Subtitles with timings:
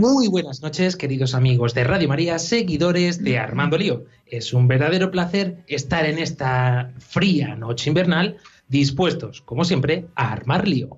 [0.00, 4.06] Muy buenas noches, queridos amigos de Radio María, seguidores de Armando Lío.
[4.24, 10.66] Es un verdadero placer estar en esta fría noche invernal, dispuestos, como siempre, a armar
[10.66, 10.96] lío.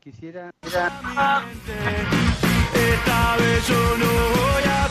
[0.00, 0.50] Quisiera...
[0.62, 1.42] Esta
[3.38, 4.90] vez yo no voy a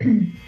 [0.00, 0.32] perder.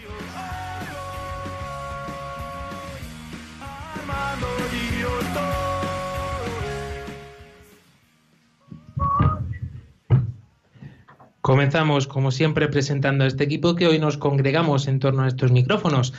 [11.47, 15.49] Comenzamos, como siempre, presentando a este equipo que hoy nos congregamos en torno a estos
[15.49, 16.13] micrófonos.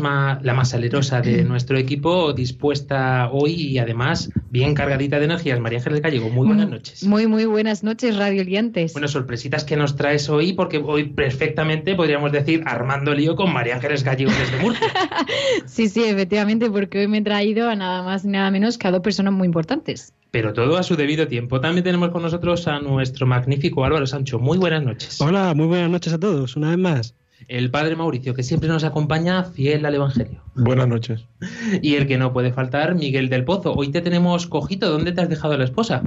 [0.00, 5.60] Ma- la más salerosa de nuestro equipo, dispuesta hoy y además bien cargadita de energías.
[5.60, 7.04] María Ángeles Gallego, muy buenas noches.
[7.04, 8.92] Muy, muy buenas noches, Radio Liantes.
[8.94, 13.76] Bueno, sorpresitas que nos traes hoy, porque hoy perfectamente podríamos decir Armando Lío con María
[13.76, 14.88] Ángeles Gallego desde Murcia.
[15.66, 18.88] Sí, sí, efectivamente, porque hoy me he traído a nada más y nada menos que
[18.88, 20.12] a dos personas muy importantes.
[20.32, 21.60] Pero todo a su debido tiempo.
[21.60, 24.38] También tenemos con nosotros a nuestro magnífico Álvaro Sancho.
[24.38, 25.20] Muy buenas noches.
[25.20, 27.14] Hola, muy buenas noches a todos, una vez más.
[27.48, 30.42] El padre Mauricio, que siempre nos acompaña fiel al Evangelio.
[30.54, 31.26] Buenas noches.
[31.82, 33.74] Y el que no puede faltar, Miguel del Pozo.
[33.74, 34.90] Hoy te tenemos cojito.
[34.90, 36.02] ¿Dónde te has dejado a la esposa?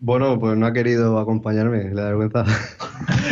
[0.00, 2.44] Bueno, pues no ha querido acompañarme, le da vergüenza.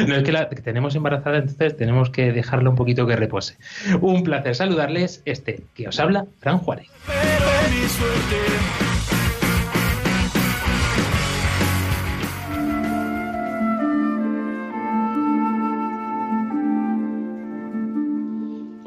[0.08, 3.56] No es que la que tenemos embarazada, entonces tenemos que dejarla un poquito que repose.
[4.00, 5.22] Un placer saludarles.
[5.24, 6.88] Este que os habla, Fran Juárez.
[7.06, 8.83] pero mi suerte.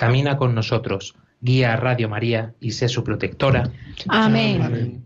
[0.00, 3.70] camina con nosotros, guía a Radio María y sé su protectora.
[4.08, 5.04] Amén.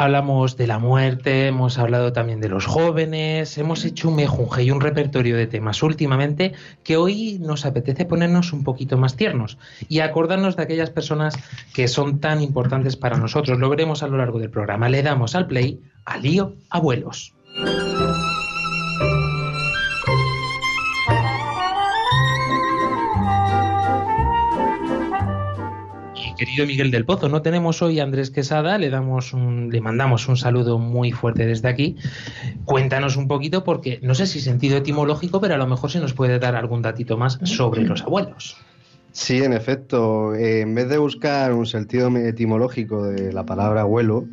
[0.00, 4.70] Hablamos de la muerte, hemos hablado también de los jóvenes, hemos hecho un mejunje y
[4.70, 9.58] un repertorio de temas últimamente que hoy nos apetece ponernos un poquito más tiernos
[9.90, 11.34] y acordarnos de aquellas personas
[11.74, 13.58] que son tan importantes para nosotros.
[13.58, 14.88] Lo veremos a lo largo del programa.
[14.88, 17.34] Le damos al play a Lío Abuelos.
[26.36, 30.28] Querido Miguel del Pozo, no tenemos hoy a Andrés Quesada, le damos un, le mandamos
[30.28, 31.96] un saludo muy fuerte desde aquí.
[32.64, 36.12] Cuéntanos un poquito, porque no sé si sentido etimológico, pero a lo mejor se nos
[36.12, 38.56] puede dar algún datito más sobre los abuelos.
[39.12, 44.24] Sí, en efecto, eh, en vez de buscar un sentido etimológico de la palabra abuelo,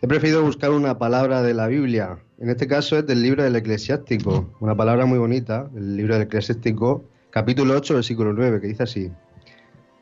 [0.00, 2.18] he preferido buscar una palabra de la Biblia.
[2.38, 6.24] En este caso es del libro del Eclesiástico, una palabra muy bonita, el libro del
[6.24, 9.10] Eclesiástico, capítulo 8, versículo 9, que dice así.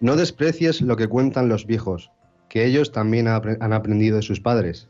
[0.00, 2.10] No desprecies lo que cuentan los viejos,
[2.48, 4.88] que ellos también han aprendido de sus padres,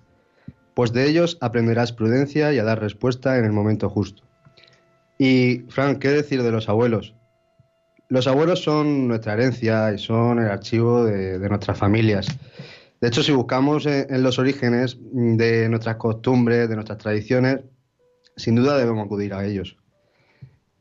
[0.75, 4.23] pues de ellos aprenderás prudencia y a dar respuesta en el momento justo.
[5.19, 7.15] Y, Frank, ¿qué decir de los abuelos?
[8.09, 12.27] Los abuelos son nuestra herencia y son el archivo de, de nuestras familias.
[13.01, 17.61] De hecho, si buscamos en, en los orígenes de nuestras costumbres, de nuestras tradiciones,
[18.37, 19.77] sin duda debemos acudir a ellos.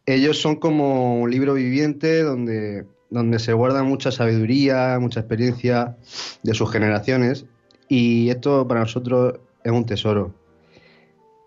[0.06, 5.98] Ellos son como un libro viviente donde, donde se guarda mucha sabiduría, mucha experiencia
[6.44, 7.46] de sus generaciones
[7.88, 10.34] y esto para nosotros es un tesoro.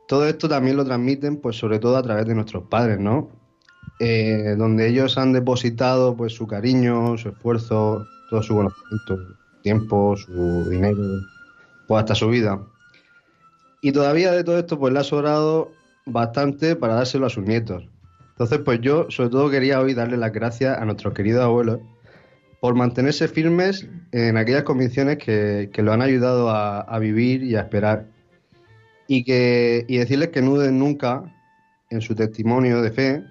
[0.09, 3.31] Todo esto también lo transmiten, pues sobre todo a través de nuestros padres, ¿no?
[4.00, 9.19] Eh, donde ellos han depositado pues su cariño, su esfuerzo, todo su conocimiento,
[9.62, 10.99] tiempo, su dinero,
[11.87, 12.61] pues hasta su vida.
[13.81, 15.70] Y todavía de todo esto pues le ha sobrado
[16.05, 17.85] bastante para dárselo a sus nietos.
[18.43, 21.79] Entonces, pues yo sobre todo quería hoy darle las gracias a nuestros queridos abuelos
[22.61, 27.55] por mantenerse firmes en aquellas convicciones que, que lo han ayudado a, a vivir y
[27.55, 28.09] a esperar.
[29.06, 31.23] Y, que, y decirles que no duden nunca
[31.89, 33.25] en su testimonio de fe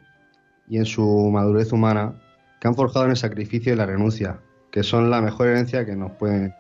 [0.70, 2.14] y en su madurez humana
[2.62, 4.40] que han forjado en el sacrificio y la renuncia,
[4.72, 6.54] que son la mejor herencia que nos pueden.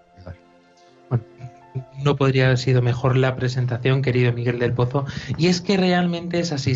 [2.03, 5.06] No podría haber sido mejor la presentación, querido Miguel del Pozo.
[5.38, 6.74] Y es que realmente es así.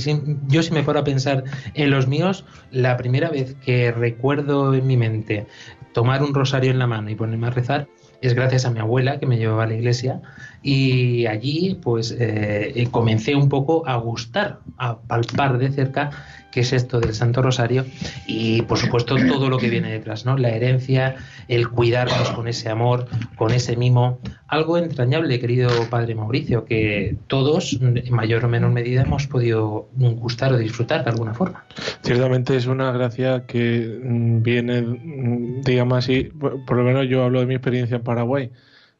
[0.47, 1.43] Yo si me fuera a pensar
[1.73, 5.47] en los míos, la primera vez que recuerdo en mi mente
[5.93, 7.87] tomar un rosario en la mano y ponerme a rezar
[8.21, 10.21] es gracias a mi abuela que me llevaba a la iglesia
[10.63, 16.09] y allí pues eh, eh, comencé un poco a gustar, a palpar de cerca
[16.55, 17.85] qué es esto del Santo Rosario
[18.25, 20.37] y por supuesto todo lo que viene detrás, ¿no?
[20.37, 21.17] La herencia,
[21.49, 27.73] el cuidarnos con ese amor, con ese mimo, algo entrañable, querido Padre Mauricio, que todos
[27.73, 31.65] en mayor o menor medida hemos podido gustar o disfrutar de alguna forma.
[32.03, 37.25] Ciertamente es una gracia que mm, viene, mm, digamos así, por, por lo menos yo
[37.25, 38.49] hablo de mi experiencia en Paraguay.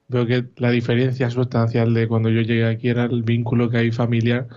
[0.10, 3.92] Veo que la diferencia sustancial de cuando yo llegué aquí era el vínculo que hay
[3.94, 4.50] familiar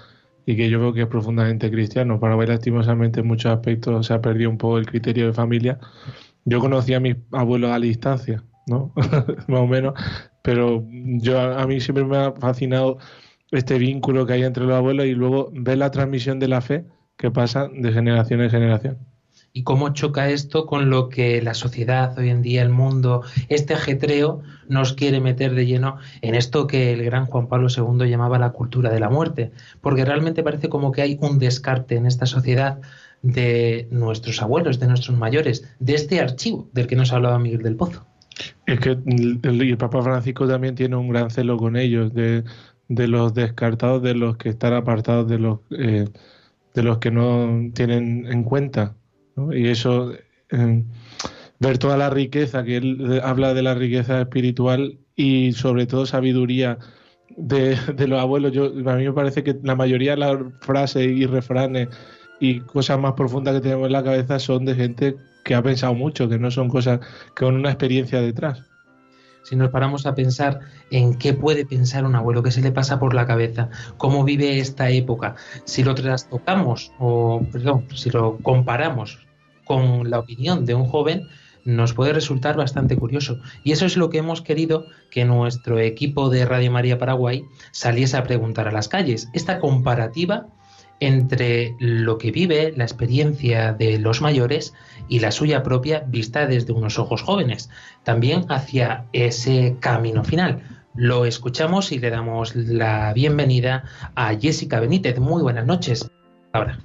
[0.49, 2.19] y que yo veo que es profundamente cristiano.
[2.19, 5.79] Paraguay lastimosamente en muchos aspectos se ha perdido un poco el criterio de familia.
[6.47, 8.91] Yo conocí a mis abuelos a la distancia, ¿no?
[9.47, 9.93] Más o menos,
[10.43, 10.87] pero
[11.21, 12.97] yo a, a mí siempre me ha fascinado
[13.51, 16.87] este vínculo que hay entre los abuelos y luego ver la transmisión de la fe
[17.19, 18.99] que pasa de generación en generación.
[19.59, 23.75] Y cómo choca esto con lo que la sociedad hoy en día, el mundo, este
[23.75, 28.39] ajetreo nos quiere meter de lleno en esto que el gran Juan Pablo II llamaba
[28.39, 29.51] la cultura de la muerte,
[29.81, 32.79] porque realmente parece como que hay un descarte en esta sociedad
[33.23, 37.75] de nuestros abuelos, de nuestros mayores, de este archivo del que nos hablaba Miguel del
[37.75, 38.07] Pozo.
[38.65, 42.45] Es que el, Papa Francisco también tiene un gran celo con ellos, de,
[42.87, 46.05] de los descartados, de los que están apartados, de los, eh,
[46.75, 48.95] de los que no tienen en cuenta.
[49.53, 50.13] Y eso,
[50.51, 50.85] eh,
[51.59, 56.07] ver toda la riqueza, que él eh, habla de la riqueza espiritual y sobre todo
[56.07, 56.79] sabiduría
[57.37, 58.53] de, de los abuelos.
[58.53, 61.89] Yo, a mí me parece que la mayoría de las frases y refranes
[62.41, 65.95] y cosas más profundas que tenemos en la cabeza son de gente que ha pensado
[65.95, 67.01] mucho, que no son cosas
[67.37, 68.63] con una experiencia detrás.
[69.43, 72.99] Si nos paramos a pensar en qué puede pensar un abuelo, qué se le pasa
[72.99, 79.27] por la cabeza, cómo vive esta época, si lo trastocamos o, perdón, si lo comparamos
[79.69, 81.29] con la opinión de un joven,
[81.65, 83.39] nos puede resultar bastante curioso.
[83.63, 88.17] Y eso es lo que hemos querido que nuestro equipo de Radio María Paraguay saliese
[88.17, 89.29] a preguntar a las calles.
[89.35, 90.47] Esta comparativa
[91.01, 94.75] entre lo que vive, la experiencia de los mayores
[95.09, 97.71] y la suya propia vista desde unos ojos jóvenes,
[98.03, 100.63] también hacia ese camino final.
[100.95, 103.85] Lo escuchamos y le damos la bienvenida
[104.17, 105.21] a Jessica Benítez.
[105.21, 106.11] Muy buenas noches.
[106.53, 106.79] Ahora.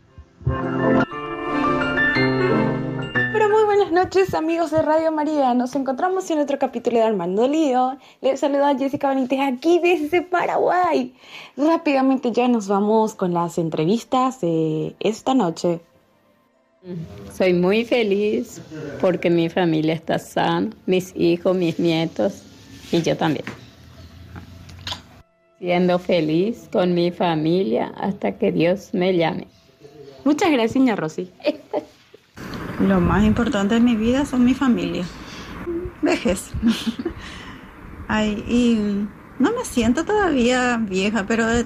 [4.04, 7.98] Noches amigos de Radio María, nos encontramos en otro capítulo de Armando Lío.
[8.20, 11.14] Les saluda a Jessica Benítez aquí desde Paraguay.
[11.56, 15.80] Rápidamente ya nos vamos con las entrevistas de esta noche.
[17.34, 18.62] Soy muy feliz
[19.00, 22.44] porque mi familia está sana, mis hijos, mis nietos
[22.92, 23.46] y yo también.
[25.60, 29.48] Siendo feliz con mi familia hasta que Dios me llame.
[30.26, 31.32] Muchas gracias, señora Rosy.
[32.80, 35.06] Lo más importante en mi vida son mi familia.
[36.02, 36.52] Vejez.
[38.08, 39.08] Ay, y
[39.40, 41.66] no me siento todavía vieja, pero es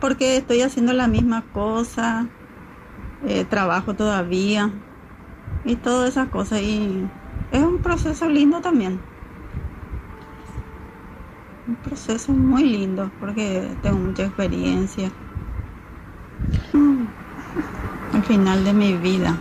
[0.00, 2.26] porque estoy haciendo la misma cosa,
[3.26, 4.70] eh, trabajo todavía
[5.64, 6.60] y todas esas cosas.
[6.60, 7.04] Y
[7.50, 9.00] es un proceso lindo también.
[11.66, 15.10] Un proceso muy lindo porque tengo mucha experiencia.
[16.72, 17.06] Mm.
[18.12, 19.36] Al final de mi vida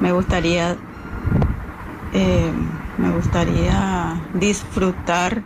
[0.00, 0.76] me gustaría
[2.12, 2.52] eh,
[2.98, 5.42] me gustaría disfrutar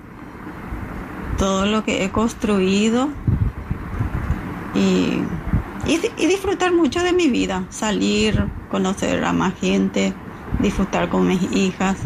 [1.39, 3.09] todo lo que he construido
[4.75, 5.19] y,
[6.17, 10.15] disfrutar mucho de mi vida, salir, conocer a más gente,
[10.61, 11.99] disfrutar con mis hijas,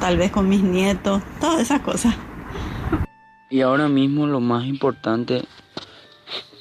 [0.00, 2.14] tal vez con mis nietos, todas esas cosas.
[3.48, 5.44] Y ahora mismo lo más importante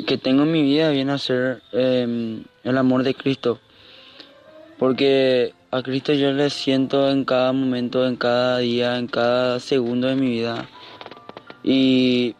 [0.06, 3.60] que tengo en mi vida viene a ser eh, el amor de Cristo.
[4.78, 10.08] Porque a Cristo yo le siento en cada momento, en cada día, en cada segundo
[10.08, 10.68] de mi vida.
[11.64, 12.36] Y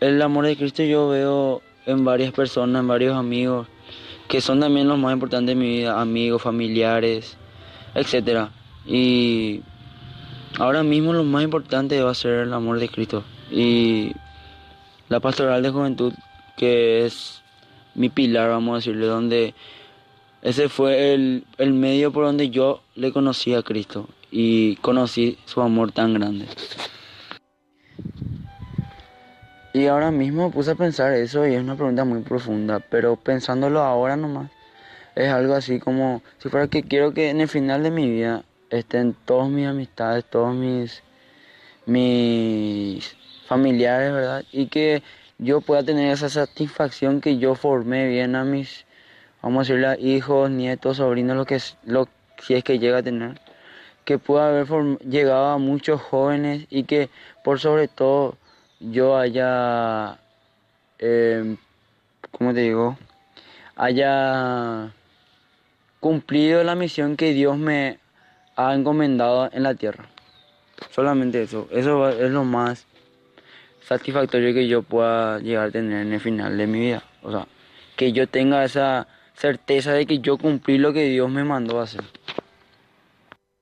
[0.00, 3.68] el amor de Cristo yo veo en varias personas, en varios amigos,
[4.28, 7.36] que son también los más importantes de mi vida, amigos, familiares,
[7.94, 8.48] etc.
[8.86, 9.62] Y
[10.58, 13.24] ahora mismo lo más importante va a ser el amor de Cristo.
[13.50, 14.12] Y
[15.08, 16.14] la pastoral de juventud,
[16.56, 17.42] que es
[17.94, 19.54] mi pilar, vamos a decirle, donde
[20.42, 25.60] ese fue el, el medio por donde yo le conocí a Cristo y conocí su
[25.60, 26.46] amor tan grande.
[29.74, 33.80] Y ahora mismo puse a pensar eso y es una pregunta muy profunda, pero pensándolo
[33.80, 34.50] ahora nomás,
[35.14, 38.44] es algo así como si fuera que quiero que en el final de mi vida
[38.68, 41.02] estén todas mis amistades, todos mis,
[41.86, 44.44] mis familiares, ¿verdad?
[44.52, 45.02] Y que
[45.38, 48.84] yo pueda tener esa satisfacción que yo formé bien a mis,
[49.42, 52.08] vamos a decirle, a hijos, nietos, sobrinos, lo que lo,
[52.38, 53.40] si es que llega a tener.
[54.04, 54.66] Que pueda haber
[55.00, 57.08] llegado a muchos jóvenes y que
[57.44, 58.36] por sobre todo
[58.80, 60.18] yo haya,
[60.98, 61.56] eh,
[62.32, 62.98] ¿cómo te digo?
[63.76, 64.92] Haya
[66.00, 68.00] cumplido la misión que Dios me
[68.56, 70.08] ha encomendado en la tierra.
[70.90, 71.68] Solamente eso.
[71.70, 72.86] Eso es lo más
[73.82, 77.04] satisfactorio que yo pueda llegar a tener en el final de mi vida.
[77.22, 77.46] O sea,
[77.96, 79.06] que yo tenga esa
[79.42, 82.04] certeza de que yo cumplí lo que Dios me mandó a hacer.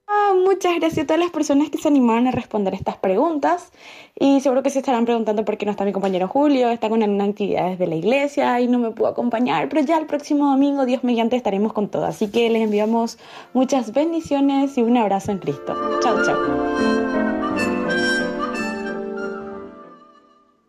[0.07, 3.73] Ah, muchas gracias a todas las personas que se animaron a responder estas preguntas.
[4.19, 7.03] Y seguro que se estarán preguntando por qué no está mi compañero Julio, está con
[7.03, 9.69] algunas actividades de la iglesia y no me pudo acompañar.
[9.71, 12.05] Pero ya el próximo domingo, Dios mediante, estaremos con todo.
[12.05, 13.19] Así que les enviamos
[13.55, 15.75] muchas bendiciones y un abrazo en Cristo.
[16.03, 17.20] Chao, chao.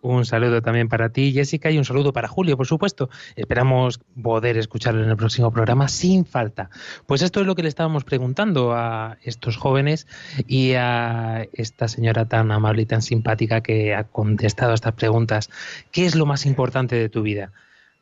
[0.01, 3.09] Un saludo también para ti, Jessica, y un saludo para Julio, por supuesto.
[3.35, 6.71] Esperamos poder escucharlo en el próximo programa sin falta.
[7.05, 10.07] Pues esto es lo que le estábamos preguntando a estos jóvenes
[10.47, 15.49] y a esta señora tan amable y tan simpática que ha contestado a estas preguntas.
[15.91, 17.51] ¿Qué es lo más importante de tu vida?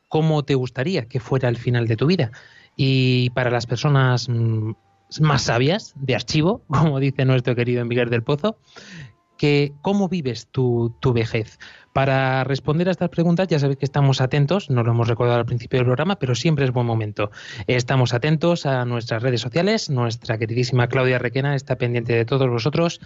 [0.08, 2.32] ¿Cómo te gustaría que fuera el final de tu vida?
[2.78, 4.72] Y para las personas mm,
[5.20, 8.58] más sabias, de archivo, como dice nuestro querido Miguel del Pozo,
[9.40, 11.58] que cómo vives tu, tu vejez.
[11.94, 15.46] Para responder a estas preguntas, ya sabéis que estamos atentos, no lo hemos recordado al
[15.46, 17.32] principio del programa, pero siempre es buen momento.
[17.66, 23.00] Estamos atentos a nuestras redes sociales, nuestra queridísima Claudia Requena está pendiente de todos vosotros,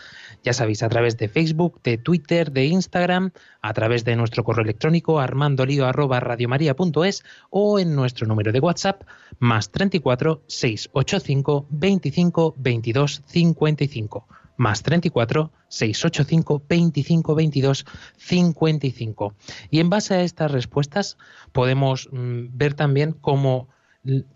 [0.43, 4.63] ya sabéis, a través de Facebook, de Twitter, de Instagram, a través de nuestro correo
[4.63, 9.03] electrónico armandolio@radiomaria.es o en nuestro número de WhatsApp
[9.39, 17.85] más 34 685 25 22 55 más 34 685 25 22
[18.17, 19.33] 55.
[19.69, 21.17] Y en base a estas respuestas
[21.51, 23.67] podemos mm, ver también cómo,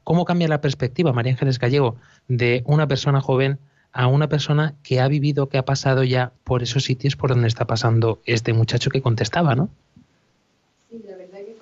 [0.04, 1.96] cómo cambia la perspectiva, María Ángeles Gallego,
[2.28, 3.60] de una persona joven
[3.94, 7.48] a una persona que ha vivido, que ha pasado ya por esos sitios por donde
[7.48, 9.70] está pasando este muchacho que contestaba, ¿no?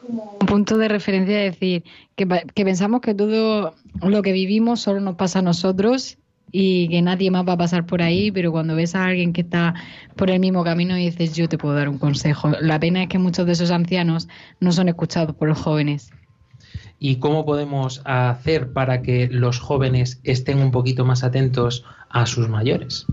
[0.08, 1.84] un punto de referencia es decir
[2.16, 6.18] que, que pensamos que todo lo que vivimos solo nos pasa a nosotros
[6.52, 9.42] y que nadie más va a pasar por ahí, pero cuando ves a alguien que
[9.42, 9.74] está
[10.16, 12.50] por el mismo camino y dices yo te puedo dar un consejo.
[12.62, 14.28] La pena es que muchos de esos ancianos
[14.60, 16.12] no son escuchados por los jóvenes.
[16.98, 22.48] ¿Y cómo podemos hacer para que los jóvenes estén un poquito más atentos a sus
[22.48, 23.06] mayores?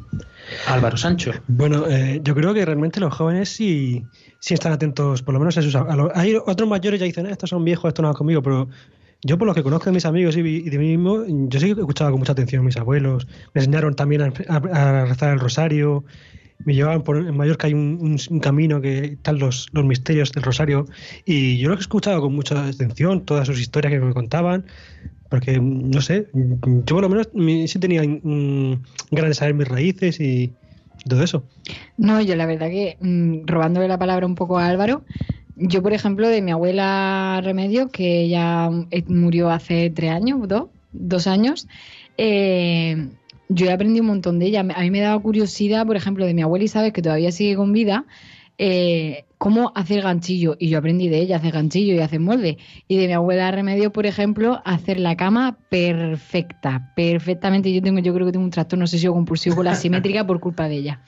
[0.68, 1.32] Álvaro Sancho.
[1.48, 4.04] Bueno, eh, yo creo que realmente los jóvenes sí,
[4.38, 5.74] sí están atentos, por lo menos a sus...
[5.74, 8.42] a lo- hay otros mayores ya dicen, "Eh, estos son viejos, esto no va conmigo,
[8.42, 8.68] pero
[9.24, 11.80] yo por lo que conozco de mis amigos y, de mí mismo, yo sí que
[11.80, 13.28] escuchaba con mucha atención a mis abuelos.
[13.54, 16.04] Me enseñaron también a, rezar el rosario.
[16.64, 20.86] Me llevaban por en Mallorca hay un camino que están los, los misterios del rosario
[21.24, 24.66] y yo lo he escuchado con mucha atención, todas sus historias que me contaban,
[25.28, 29.66] porque no sé, yo por lo menos me- sí tenía mm, ganas de saber mis
[29.66, 30.54] raíces y
[31.08, 31.44] todo eso.
[31.96, 35.04] No, yo la verdad que mm, robándole la palabra un poco a Álvaro,
[35.56, 40.66] yo por ejemplo de mi abuela Remedio, que ya eh, murió hace tres años, dos,
[40.92, 41.68] dos años,
[42.16, 43.08] eh,
[43.48, 44.60] yo he aprendido un montón de ella.
[44.60, 47.72] A mí me daba curiosidad, por ejemplo, de mi abuela Isabel, que todavía sigue con
[47.72, 48.06] vida,
[48.58, 50.56] eh, cómo hacer ganchillo.
[50.58, 52.58] Y yo aprendí de ella hacer ganchillo y hacer molde.
[52.88, 57.72] Y de mi abuela Remedio, por ejemplo, hacer la cama perfecta, perfectamente.
[57.72, 60.68] Yo tengo, yo creo que tengo un trastorno obsesivo compulsivo con la simétrica por culpa
[60.68, 61.00] de ella.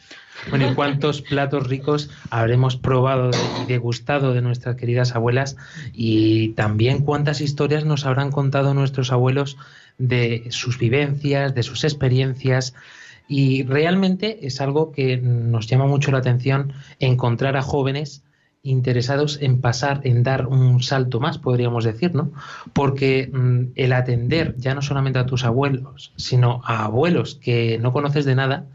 [0.50, 3.30] Bueno, ¿y cuántos platos ricos habremos probado
[3.62, 5.56] y degustado de nuestras queridas abuelas?
[5.92, 9.56] Y también cuántas historias nos habrán contado nuestros abuelos
[9.98, 12.74] de sus vivencias, de sus experiencias.
[13.26, 18.22] Y realmente es algo que nos llama mucho la atención encontrar a jóvenes
[18.62, 22.32] interesados en pasar, en dar un salto más, podríamos decir, ¿no?
[22.72, 27.92] Porque mm, el atender ya no solamente a tus abuelos, sino a abuelos que no
[27.92, 28.66] conoces de nada,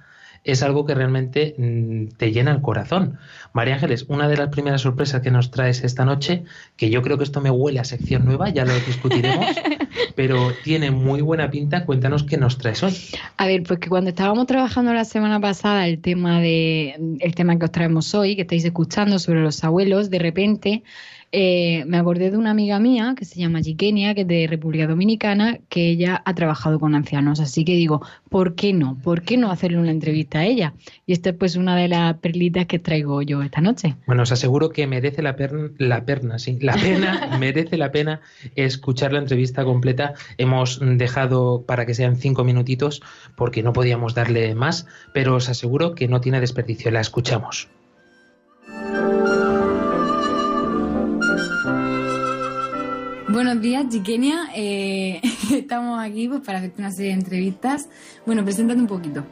[0.43, 3.17] es algo que realmente mm, te llena el corazón.
[3.53, 6.43] María Ángeles, una de las primeras sorpresas que nos traes esta noche,
[6.77, 9.47] que yo creo que esto me huele a sección nueva, ya lo discutiremos,
[10.15, 11.85] pero tiene muy buena pinta.
[11.85, 12.95] Cuéntanos qué nos traes hoy.
[13.37, 17.57] A ver, pues que cuando estábamos trabajando la semana pasada el tema de el tema
[17.57, 20.83] que os traemos hoy, que estáis escuchando sobre los abuelos, de repente
[21.31, 24.87] eh, me acordé de una amiga mía que se llama Gikenia, que es de República
[24.87, 27.39] Dominicana, que ella ha trabajado con ancianos.
[27.39, 28.97] Así que digo, ¿por qué no?
[29.03, 30.73] ¿Por qué no hacerle una entrevista a ella?
[31.05, 33.95] Y esta es pues una de las perlitas que traigo yo esta noche.
[34.07, 38.21] Bueno, os aseguro que merece la, perna, la perna, sí, la pena, merece la pena
[38.55, 40.13] escuchar la entrevista completa.
[40.37, 43.01] Hemos dejado para que sean cinco minutitos
[43.35, 46.91] porque no podíamos darle más, pero os aseguro que no tiene desperdicio.
[46.91, 47.69] La escuchamos.
[53.59, 54.49] Buenos días, Chiquenia.
[54.55, 55.19] Eh,
[55.53, 57.89] estamos aquí pues, para hacerte una serie de entrevistas.
[58.25, 59.25] Bueno, preséntate un poquito.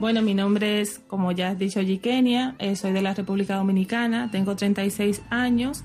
[0.00, 4.32] Bueno, mi nombre es, como ya has dicho, Gikenia, eh, soy de la República Dominicana,
[4.32, 5.84] tengo 36 años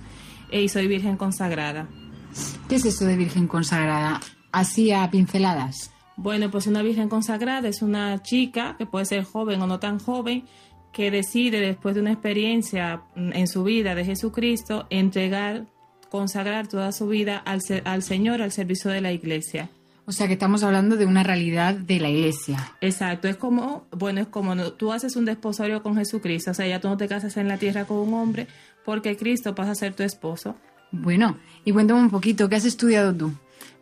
[0.49, 1.87] eh, y soy virgen consagrada.
[2.67, 4.21] ¿Qué es eso de virgen consagrada?
[4.51, 5.91] Así a pinceladas.
[6.15, 9.99] Bueno, pues una virgen consagrada es una chica que puede ser joven o no tan
[9.99, 10.45] joven
[10.93, 15.67] que decide después de una experiencia mm, en su vida de Jesucristo entregar,
[16.17, 19.69] consagrar toda su vida al, al Señor, al servicio de la iglesia.
[20.05, 22.71] O sea que estamos hablando de una realidad de la iglesia.
[22.81, 26.67] Exacto, es como, bueno, es como no- tú haces un desposorio con Jesucristo, o sea,
[26.67, 28.45] ya tú no te casas en la tierra con un hombre
[28.85, 30.55] porque Cristo pasa a ser tu esposo.
[30.91, 33.31] Bueno, y cuéntame un poquito, ¿qué has estudiado tú?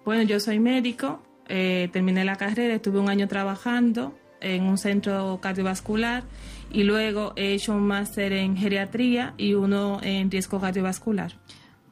[0.06, 5.40] Bueno, yo soy médico, eh, terminé la carrera, estuve un año trabajando en un centro
[5.42, 6.24] cardiovascular
[6.72, 11.34] y luego he hecho un máster en geriatría y uno en riesgo cardiovascular.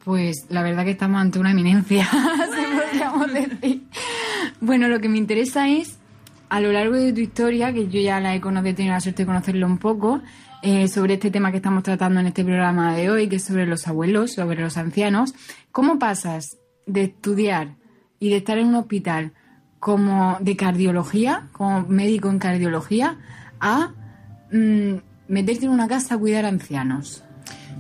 [0.10, 3.84] Pues la verdad que estamos ante una eminencia, se podríamos decir.
[4.60, 6.00] Bueno, lo que me interesa es,
[6.50, 9.01] a lo largo de tu historia, que yo ya la he conocido, he tenido la
[9.01, 10.20] suerte de conocerlo un poco,
[10.63, 13.68] eh, sobre este tema que estamos tratando en este programa de hoy, que es sobre
[13.68, 15.36] los abuelos, sobre los ancianos,
[15.72, 17.75] ¿cómo pasas de estudiar
[18.20, 19.34] y de estar en un hospital
[19.80, 23.20] como de cardiología, como médico en cardiología,
[23.60, 23.92] a
[24.51, 24.96] mm,
[25.28, 27.25] meterte en una casa a cuidar ancianos?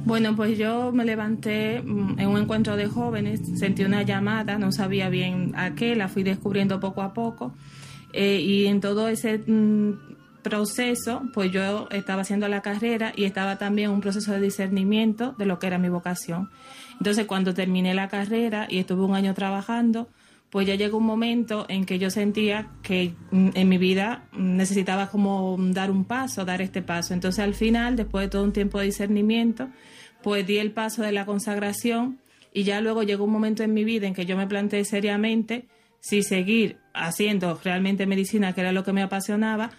[0.05, 4.71] Bueno, pues yo me levanté mm, en un encuentro de jóvenes, sentí una llamada, no
[4.71, 7.53] sabía bien a qué, la fui descubriendo poco a poco.
[8.13, 9.93] eh, y en todo ese mm,
[10.41, 15.45] proceso, pues yo estaba haciendo la carrera y estaba también un proceso de discernimiento de
[15.45, 16.49] lo que era mi vocación.
[16.97, 20.09] Entonces, cuando terminé la carrera y estuve un año trabajando,
[20.49, 24.55] pues ya llegó un momento en que yo sentía que mm, en mi vida mm,
[24.57, 27.13] necesitaba como dar un paso, dar este paso.
[27.13, 29.69] Entonces al final, después de todo un tiempo de discernimiento,
[30.23, 32.19] pues di el paso de la consagración
[32.53, 35.67] y ya luego llegó un momento en mi vida en que yo me planteé seriamente
[35.99, 39.71] si seguir haciendo realmente medicina, que era lo que me apasionaba,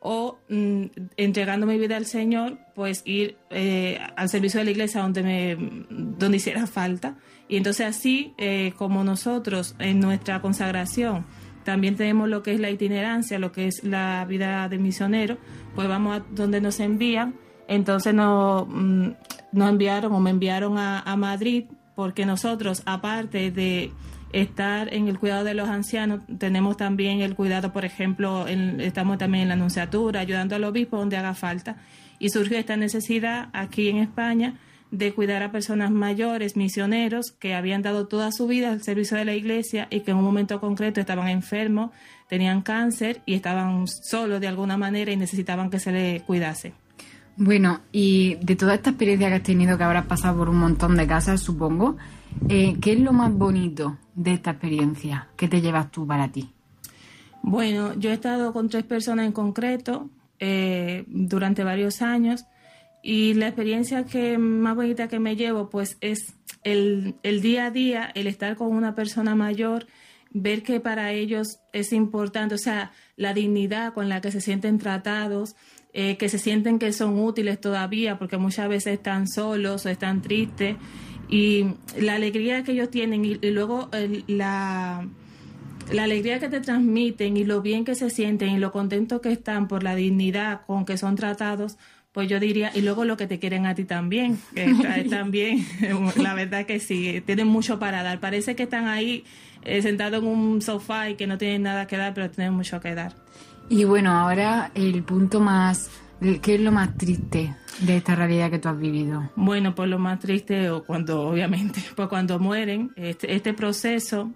[0.00, 0.84] o mm,
[1.16, 5.56] entregando mi vida al Señor, pues ir eh, al servicio de la iglesia donde me
[5.88, 7.16] donde hiciera falta.
[7.48, 11.24] Y entonces así eh, como nosotros en nuestra consagración
[11.68, 15.36] también tenemos lo que es la itinerancia, lo que es la vida de misionero,
[15.74, 17.34] pues vamos a donde nos envían.
[17.66, 19.08] Entonces nos, mm,
[19.52, 23.92] nos enviaron o me enviaron a, Madrid porque nosotros, aparte de
[24.32, 29.18] estar en el cuidado de los ancianos, tenemos también el cuidado, por ejemplo, en- estamos
[29.18, 31.76] también en la anunciatura, ayudando al obispo donde haga falta.
[32.18, 34.54] Y surgió esta necesidad aquí en España
[34.90, 39.24] de cuidar a personas mayores, misioneros, que habían dado toda su vida al servicio de
[39.24, 41.90] la iglesia y que en un momento concreto estaban enfermos,
[42.28, 46.72] tenían cáncer y estaban solos de alguna manera y necesitaban que se les cuidase.
[47.36, 50.96] Bueno, y de toda esta experiencia que has tenido, que habrás pasado por un montón
[50.96, 51.96] de casas, supongo,
[52.48, 56.50] eh, ¿qué es lo más bonito de esta experiencia que te llevas tú para ti?
[57.42, 62.44] Bueno, yo he estado con tres personas en concreto eh, durante varios años
[63.02, 66.34] y la experiencia que más bonita que me llevo pues es
[66.64, 69.86] el, el día a día, el estar con una persona mayor,
[70.30, 74.78] ver que para ellos es importante, o sea, la dignidad con la que se sienten
[74.78, 75.56] tratados,
[75.92, 80.20] eh, que se sienten que son útiles todavía porque muchas veces están solos o están
[80.20, 80.76] tristes
[81.28, 81.66] y
[81.98, 83.88] la alegría que ellos tienen y, luego
[84.26, 85.08] la
[85.90, 89.32] la alegría que te transmiten y lo bien que se sienten y lo contentos que
[89.32, 91.78] están por la dignidad con que son tratados,
[92.18, 94.74] pues yo diría, y luego lo que te quieren a ti también, que
[95.08, 95.64] también,
[96.16, 98.18] la verdad que sí, tienen mucho para dar.
[98.18, 99.22] Parece que están ahí
[99.62, 102.80] eh, sentados en un sofá y que no tienen nada que dar, pero tienen mucho
[102.80, 103.14] que dar.
[103.68, 105.92] Y bueno, ahora el punto más,
[106.42, 109.30] ¿qué es lo más triste de esta realidad que tú has vivido?
[109.36, 114.32] Bueno, pues lo más triste, o cuando, obviamente, pues cuando mueren, este, este proceso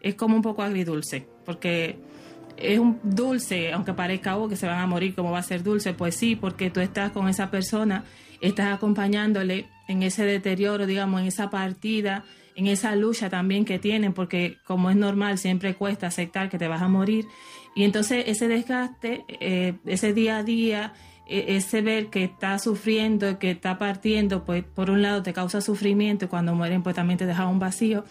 [0.00, 1.98] es como un poco agridulce, porque
[2.56, 5.62] es un dulce, aunque parezca oh, que se van a morir, ¿cómo va a ser
[5.62, 5.94] dulce?
[5.94, 8.04] Pues sí, porque tú estás con esa persona,
[8.40, 12.24] estás acompañándole en ese deterioro, digamos, en esa partida,
[12.56, 16.68] en esa lucha también que tienen, porque como es normal, siempre cuesta aceptar que te
[16.68, 17.26] vas a morir.
[17.74, 20.92] Y entonces ese desgaste, eh, ese día a día,
[21.26, 25.60] e- ese ver que está sufriendo, que está partiendo, pues por un lado te causa
[25.60, 28.04] sufrimiento y cuando mueren pues también te deja un vacío,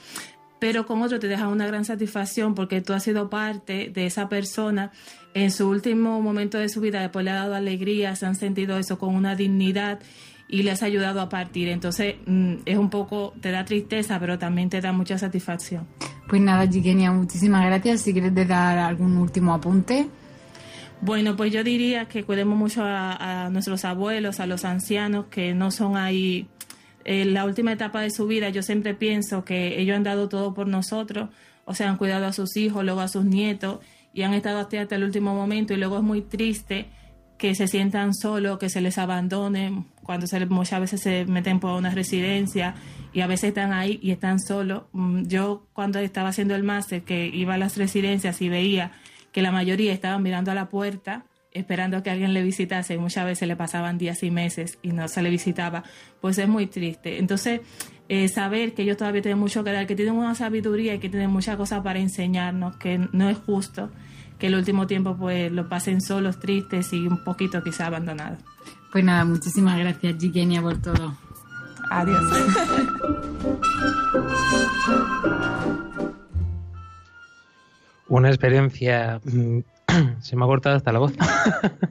[0.63, 4.30] pero con otro te deja una gran satisfacción porque tú has sido parte de esa
[4.30, 4.93] persona
[5.34, 8.78] en su último momento de su vida, después le ha dado alegría, se han sentido
[8.78, 9.99] eso con una dignidad
[10.47, 11.67] y le has ayudado a partir.
[11.67, 15.86] Entonces mm, es un poco, te da tristeza, pero también te da mucha satisfacción.
[16.30, 17.99] Pues nada, Gigenia, muchísimas gracias.
[17.99, 20.08] Si quieres de dar algún último apunte.
[21.02, 25.54] Bueno, pues yo diría que cuidemos mucho a, a nuestros abuelos, a los ancianos que
[25.54, 26.47] no son ahí
[27.06, 28.50] en la última etapa de su vida.
[28.50, 31.30] Yo siempre pienso que ellos han dado todo por nosotros,
[31.66, 33.80] o sea, han cuidado a sus hijos, luego a sus nietos
[34.13, 36.88] y han estado hasta, hasta el último momento y luego es muy triste
[37.38, 41.78] que se sientan solos, que se les abandone, cuando se, muchas veces se meten por
[41.78, 42.76] una residencia
[43.12, 44.84] y a veces están ahí y están solos.
[44.94, 48.92] Mm, Yo cuando estaba haciendo el máster, que iba a las residencias y veía
[49.32, 53.26] que la mayoría estaban mirando a la puerta esperando que alguien le visitase y muchas
[53.26, 55.84] veces le pasaban días y meses y no se le visitaba,
[56.22, 57.20] pues es muy triste.
[57.20, 57.62] Entonces,
[58.10, 61.10] eh, saber que ellos todavía tienen mucho que dar, que tienen una sabiduría y que
[61.10, 63.92] tienen muchas cosas para enseñarnos, que no es justo
[64.39, 68.39] que el último tiempo pues lo pasen solos, tristes y un poquito quizá abandonados.
[68.92, 71.18] Pues nada, muchísimas gracias, Gigenia, por todo.
[71.89, 72.24] Adiós.
[78.08, 79.20] Una experiencia...
[80.21, 81.13] Se me ha cortado hasta la voz.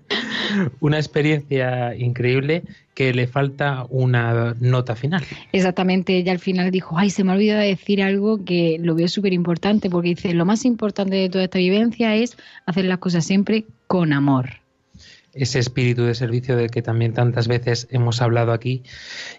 [0.80, 2.62] Una experiencia increíble
[2.94, 5.24] que le falta una nota final.
[5.52, 8.94] Exactamente, ella al final dijo, ay, se me ha olvidado de decir algo que lo
[8.94, 12.36] veo súper importante, porque dice, lo más importante de toda esta vivencia es
[12.66, 14.61] hacer las cosas siempre con amor.
[15.34, 18.82] Ese espíritu de servicio del que también tantas veces hemos hablado aquí.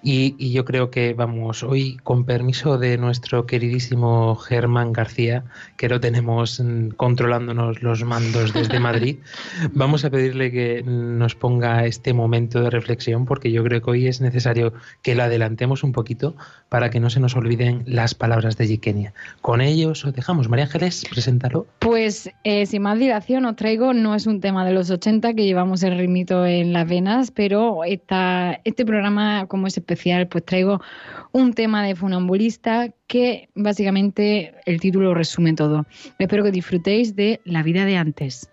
[0.01, 5.43] Y, y yo creo que vamos hoy, con permiso de nuestro queridísimo Germán García,
[5.77, 9.17] que lo tenemos mm, controlándonos los mandos desde Madrid,
[9.73, 14.07] vamos a pedirle que nos ponga este momento de reflexión, porque yo creo que hoy
[14.07, 16.35] es necesario que lo adelantemos un poquito
[16.69, 19.13] para que no se nos olviden las palabras de Yikenia.
[19.41, 20.49] Con ellos os dejamos.
[20.49, 21.67] María Ángeles, preséntalo.
[21.79, 25.45] Pues eh, sin más dilación os traigo, no es un tema de los 80 que
[25.45, 30.81] llevamos el ritmito en las venas, pero esta, este programa como es especial, pues traigo
[31.31, 35.85] un tema de funambulista que básicamente el título lo resume todo.
[36.19, 38.49] Espero que disfrutéis de la vida de antes.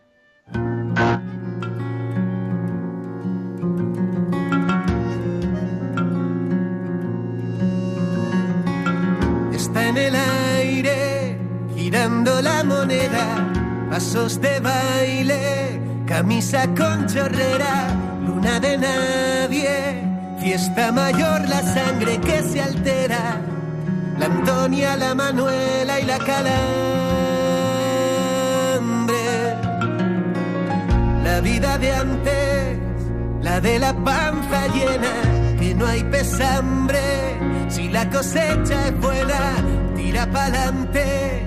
[9.52, 11.38] Está en el aire,
[11.76, 17.86] girando la moneda, pasos de baile, camisa con chorrera,
[18.26, 20.02] luna de nadie,
[20.40, 23.40] fiesta mayor, la sangre que se altera,
[24.18, 26.40] la Antonia, la Manuela y la Calambre,
[31.22, 32.78] la vida de antes,
[33.40, 35.14] la de la panza llena,
[35.60, 39.54] que no hay pesambre, si la cosecha es buena,
[39.94, 41.40] tira pa'lante,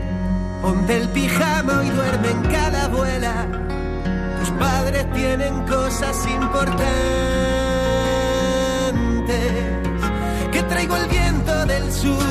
[0.62, 3.64] ponte el pijama y duerme en cada abuela.
[4.44, 6.84] Tus padres tienen cosas importantes.
[10.52, 12.22] Que traigo el viento del sur,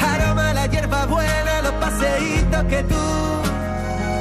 [0.00, 3.04] aroma la hierba buena, los paseitos que tú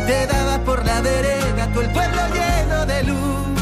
[0.08, 3.62] te dabas por la vereda, todo el pueblo lleno de luz.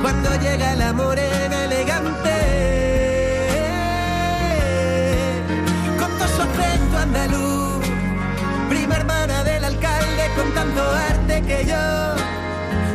[0.00, 2.36] Cuando llega la morena elegante,
[5.98, 7.84] con su acento andaluz,
[8.70, 12.21] prima hermana del alcalde con tanto arte que yo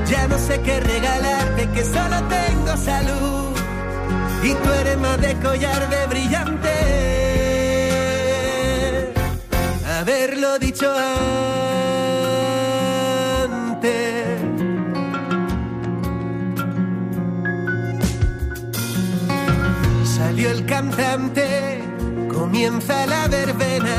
[0.09, 3.55] ya no sé qué regalarte, que solo tengo salud
[4.43, 6.69] y tú eres más de collar de brillante.
[9.99, 10.89] Haberlo dicho
[13.59, 13.97] antes.
[20.15, 21.81] Salió el cantante,
[22.31, 23.95] comienza la verbena,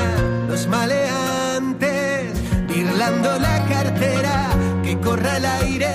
[0.49, 2.33] los maleantes,
[2.68, 4.51] virlando la cartera,
[4.88, 5.90] que corra el aire,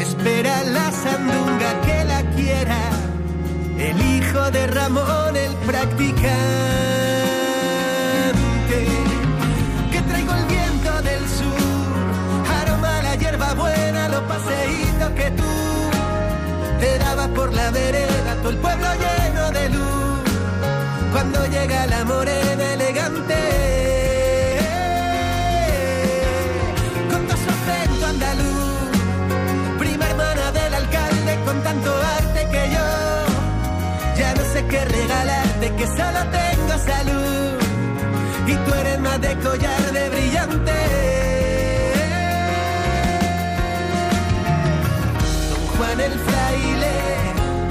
[0.00, 2.80] espera la sandunga que la quiera,
[3.78, 6.26] el hijo de Ramón el practicante,
[9.92, 11.86] que traigo el viento del sur,
[12.60, 15.52] aroma la hierba buena, los paseitos que tú
[16.80, 20.22] te dabas por la vereda, todo el pueblo lleno de luz,
[21.12, 22.85] cuando llega la morena elegante.
[34.56, 37.56] Sé qué regalarte, que solo tengo salud
[39.00, 40.72] más de collar de brillante.
[45.50, 46.94] Don Juan el fraile,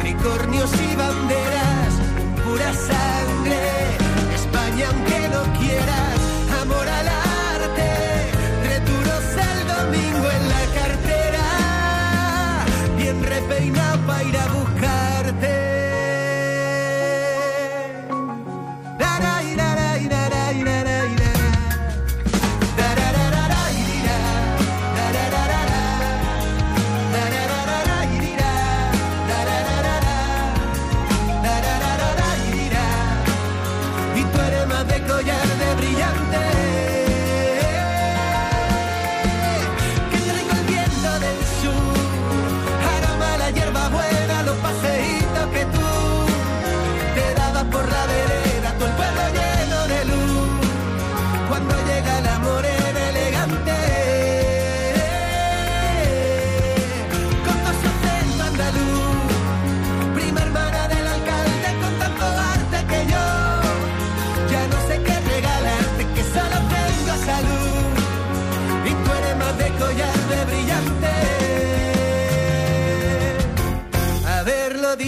[0.02, 1.93] tricornios y banderas,
[2.43, 3.62] pura sangre,
[4.36, 5.24] España aunque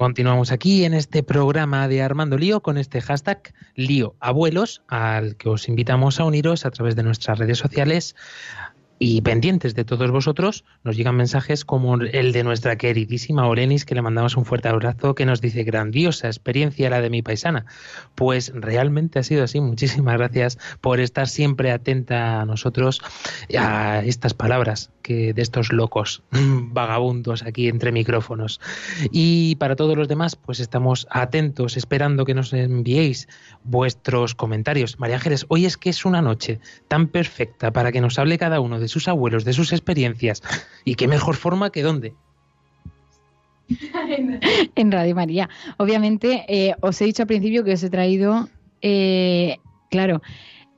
[0.00, 5.50] Continuamos aquí en este programa de Armando Lío con este hashtag Lío Abuelos, al que
[5.50, 8.16] os invitamos a uniros a través de nuestras redes sociales.
[9.02, 13.94] Y pendientes de todos vosotros, nos llegan mensajes como el de nuestra queridísima Olenis, que
[13.94, 17.64] le mandamos un fuerte abrazo, que nos dice, grandiosa experiencia la de mi paisana.
[18.14, 19.58] Pues realmente ha sido así.
[19.58, 23.00] Muchísimas gracias por estar siempre atenta a nosotros,
[23.58, 28.60] a estas palabras que de estos locos vagabundos aquí entre micrófonos.
[29.10, 33.28] Y para todos los demás, pues estamos atentos, esperando que nos enviéis
[33.64, 34.98] vuestros comentarios.
[34.98, 38.60] María Ángeles, hoy es que es una noche tan perfecta para que nos hable cada
[38.60, 40.42] uno de sus abuelos, de sus experiencias.
[40.84, 42.14] Y qué mejor forma que dónde.
[44.74, 45.48] en Radio María.
[45.78, 48.48] Obviamente, eh, os he dicho al principio que os he traído,
[48.82, 49.58] eh,
[49.90, 50.22] claro,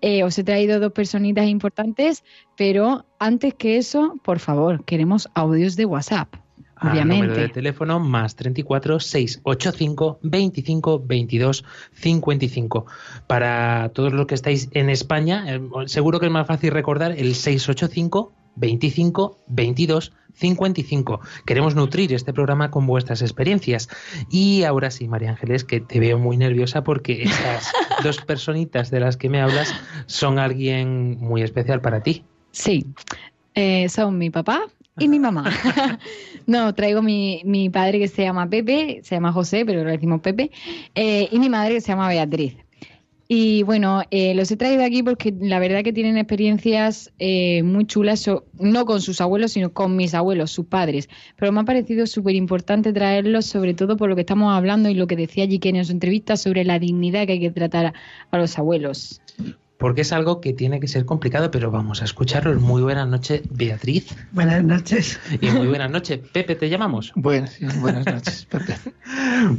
[0.01, 2.25] eh, os he traído dos personitas importantes,
[2.57, 6.41] pero antes que eso, por favor, queremos audios de WhatsApp.
[6.83, 7.49] Al número de Obviamente.
[7.49, 12.87] teléfono más 34 685 25 22 55.
[13.27, 17.35] Para todos los que estáis en España, eh, seguro que es más fácil recordar el
[17.35, 21.21] 685 25 22 55.
[21.47, 23.88] Queremos nutrir este programa con vuestras experiencias.
[24.31, 27.71] Y ahora sí, María Ángeles, que te veo muy nerviosa porque estas
[28.03, 29.75] dos personitas de las que me hablas
[30.07, 32.25] son alguien muy especial para ti.
[32.51, 32.87] Sí,
[33.55, 34.66] eh, son mi papá
[34.98, 35.50] y mi mamá.
[36.46, 40.20] no, traigo mi, mi padre que se llama Pepe, se llama José, pero le decimos
[40.20, 40.50] Pepe,
[40.94, 42.57] eh, y mi madre que se llama Beatriz.
[43.28, 47.87] Y bueno, eh, los he traído aquí porque la verdad que tienen experiencias eh, muy
[47.87, 51.09] chulas, so- no con sus abuelos, sino con mis abuelos, sus padres.
[51.37, 54.94] Pero me ha parecido súper importante traerlos, sobre todo por lo que estamos hablando y
[54.94, 57.94] lo que decía allí en su entrevista sobre la dignidad que hay que tratar a,
[58.31, 59.21] a los abuelos.
[59.83, 62.55] Porque es algo que tiene que ser complicado, pero vamos a escucharlo.
[62.61, 64.14] Muy buenas noches, Beatriz.
[64.31, 65.18] Buenas noches.
[65.40, 67.12] Y muy buenas noches, Pepe, ¿te llamamos?
[67.16, 68.77] Buenas, buenas noches, Pepe.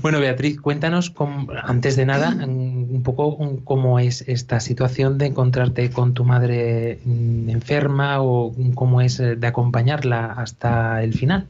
[0.02, 5.90] Bueno, Beatriz, cuéntanos, cómo- antes de nada, un poco cómo es esta situación de encontrarte
[5.90, 11.48] con tu madre mm, enferma o cómo es eh, de acompañarla hasta el final.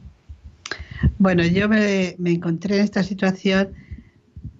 [1.18, 3.68] Bueno, yo me, me encontré en esta situación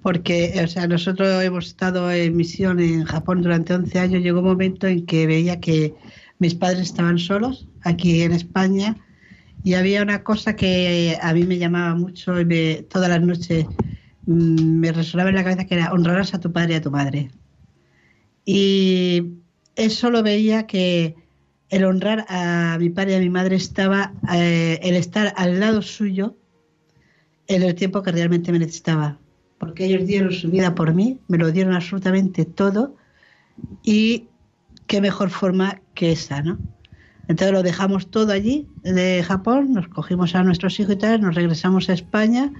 [0.04, 4.22] porque, o sea, nosotros hemos estado en misión en Japón durante 11 años.
[4.22, 5.94] Llegó un momento en que veía que
[6.38, 8.96] mis padres estaban solos aquí en España
[9.64, 13.64] y había una cosa que a mí me llamaba mucho y me- todas las noches
[14.26, 16.90] mm, me resonaba en la cabeza que era honrarás a tu padre y a tu
[16.90, 17.30] madre.
[18.44, 19.22] Y
[19.74, 21.14] eso lo veía que
[21.70, 25.80] el honrar a mi padre y a mi madre estaba eh, el estar al lado
[25.80, 26.36] suyo
[27.46, 29.18] en el tiempo que realmente me necesitaba.
[29.64, 32.94] Porque ellos dieron su vida por mí, me lo dieron absolutamente todo
[33.82, 34.26] y
[34.86, 36.58] qué mejor forma que esa, ¿no?
[37.28, 41.34] Entonces lo dejamos todo allí de Japón, nos cogimos a nuestros hijos y tal, nos
[41.34, 42.52] regresamos a España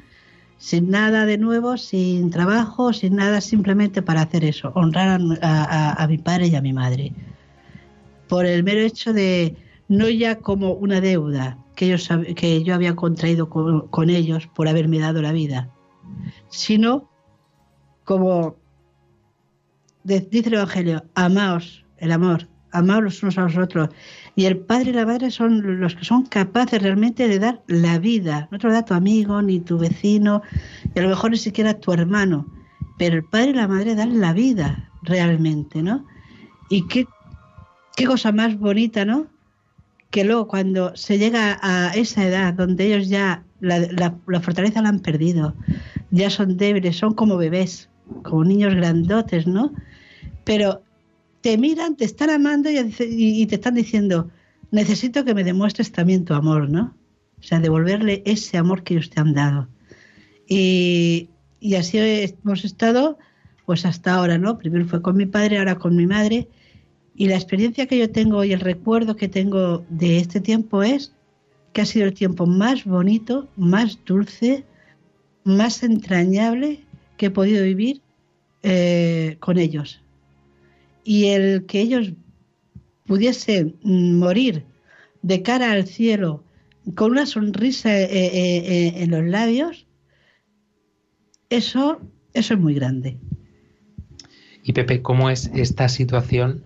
[0.56, 6.16] sin nada de nuevo, sin trabajo, sin nada, simplemente para hacer eso, honrar a, mi
[6.16, 7.12] padre y a mi madre.
[8.28, 9.56] Por el mero hecho de,
[9.88, 14.68] no ya como una deuda que, ellos, que yo había contraído con, con ellos por
[14.68, 15.68] haberme dado la vida,
[16.54, 17.10] sino
[18.04, 18.56] como
[20.04, 23.88] dice el Evangelio, amaos, el amor, amaos los unos a los otros.
[24.36, 27.98] Y el padre y la madre son los que son capaces realmente de dar la
[27.98, 28.48] vida.
[28.50, 30.42] No te lo da tu amigo, ni tu vecino,
[30.94, 32.46] y a lo mejor ni siquiera tu hermano.
[32.98, 36.04] Pero el padre y la madre dan la vida realmente, ¿no?
[36.68, 37.06] Y qué,
[37.96, 39.26] qué cosa más bonita, ¿no?
[40.10, 43.80] Que luego cuando se llega a esa edad donde ellos ya la,
[44.26, 45.54] la fortaleza la han perdido,
[46.14, 47.90] ya son débiles, son como bebés,
[48.22, 49.72] como niños grandotes, ¿no?
[50.44, 50.82] Pero
[51.40, 54.30] te miran, te están amando y, te están diciendo,
[54.70, 56.94] necesito que me demuestres también tu amor, ¿no?
[57.40, 59.68] O sea, devolverle ese amor que ellos te han dado.
[60.48, 63.18] Y, y así hemos estado,
[63.66, 64.56] pues hasta ahora, ¿no?
[64.56, 66.48] Primero fue con mi padre, ahora con mi madre.
[67.16, 71.12] Y la experiencia que yo tengo y el recuerdo que tengo de este tiempo es
[71.72, 74.64] que ha sido el tiempo más bonito, más dulce,
[75.44, 76.80] más entrañable
[77.16, 78.00] que he podido vivir
[78.62, 80.02] eh, con ellos
[81.04, 82.12] y el que ellos
[83.04, 84.64] pudiesen morir
[85.22, 86.42] de cara al cielo
[86.94, 89.86] con una sonrisa eh, eh, en los labios,
[91.48, 92.00] eso,
[92.32, 93.18] eso es muy grande.
[94.66, 96.64] Y Pepe, ¿cómo es esta situación?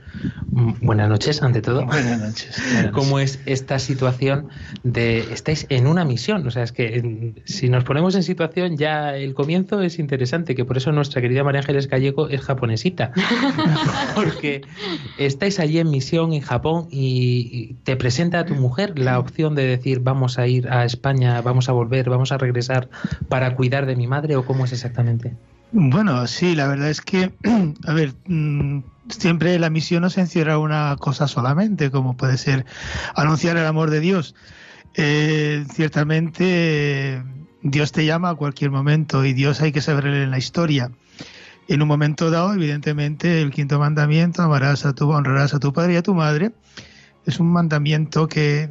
[0.52, 1.84] Mm, buenas noches, ante todo.
[1.84, 2.62] Buenas noches.
[2.92, 4.48] ¿Cómo es esta situación
[4.84, 6.46] de estáis en una misión?
[6.46, 10.64] O sea, es que si nos ponemos en situación ya el comienzo es interesante, que
[10.64, 13.12] por eso nuestra querida María Ángeles Gallego es japonesita.
[14.14, 14.62] Porque
[15.18, 19.64] estáis allí en misión en Japón y te presenta a tu mujer la opción de
[19.64, 22.88] decir vamos a ir a España, vamos a volver, vamos a regresar
[23.28, 25.34] para cuidar de mi madre o cómo es exactamente.
[25.70, 27.32] Bueno, sí, la verdad es que,
[27.86, 32.64] a ver, mm, siempre la misión no se encierra una cosa solamente, como puede ser
[33.14, 34.34] anunciar el amor de Dios.
[34.94, 37.22] Eh, ciertamente
[37.62, 40.90] Dios te llama a cualquier momento y Dios hay que saber en la historia.
[41.68, 45.94] En un momento dado, evidentemente, el quinto mandamiento, amarás a tu, honrarás a tu padre
[45.94, 46.52] y a tu madre,
[47.26, 48.70] es un mandamiento que,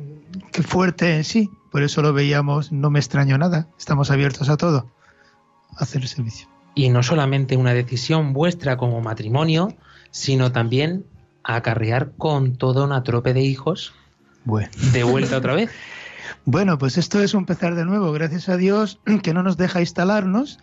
[0.52, 1.52] que fuerte en sí.
[1.72, 4.90] Por eso lo veíamos, no me extraño nada, estamos abiertos a todo,
[5.78, 9.76] hacer el servicio y no solamente una decisión vuestra como matrimonio,
[10.12, 11.06] sino también
[11.44, 13.94] acarrear con toda una trope de hijos
[14.94, 15.72] de vuelta otra vez.
[16.44, 20.60] Bueno, pues esto es empezar de nuevo, gracias a Dios que no nos deja instalarnos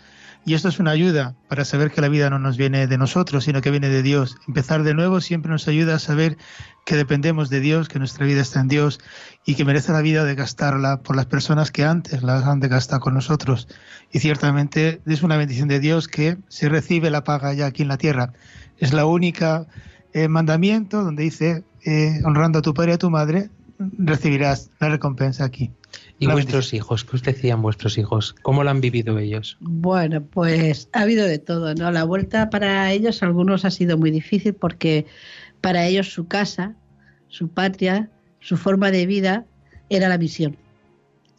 [0.47, 3.45] y esto es una ayuda para saber que la vida no nos viene de nosotros,
[3.45, 4.37] sino que viene de Dios.
[4.47, 6.37] Empezar de nuevo siempre nos ayuda a saber
[6.85, 9.01] que dependemos de Dios, que nuestra vida está en Dios
[9.47, 12.69] y que merece la vida de gastarla por las personas que antes la han de
[12.69, 13.69] gastar con nosotros.
[14.13, 17.89] Y ciertamente es una bendición de Dios que se recibe la paga ya aquí en
[17.89, 18.35] la tierra.
[18.77, 19.67] Es la única
[20.13, 24.91] eh, mandamiento donde dice, eh, honrando a tu padre y a tu madre, recibirás la
[24.91, 25.73] recompensa aquí.
[26.19, 27.05] ¿Y vuestros hijos?
[27.05, 28.35] ¿Qué os decían vuestros hijos?
[28.43, 29.57] ¿Cómo lo han vivido ellos?
[29.61, 31.91] Bueno, pues ha habido de todo, ¿no?
[31.91, 35.07] La vuelta para ellos, algunos ha sido muy difícil porque
[35.61, 36.77] para ellos su casa,
[37.29, 39.45] su patria, su forma de vida
[39.91, 40.57] era la misión.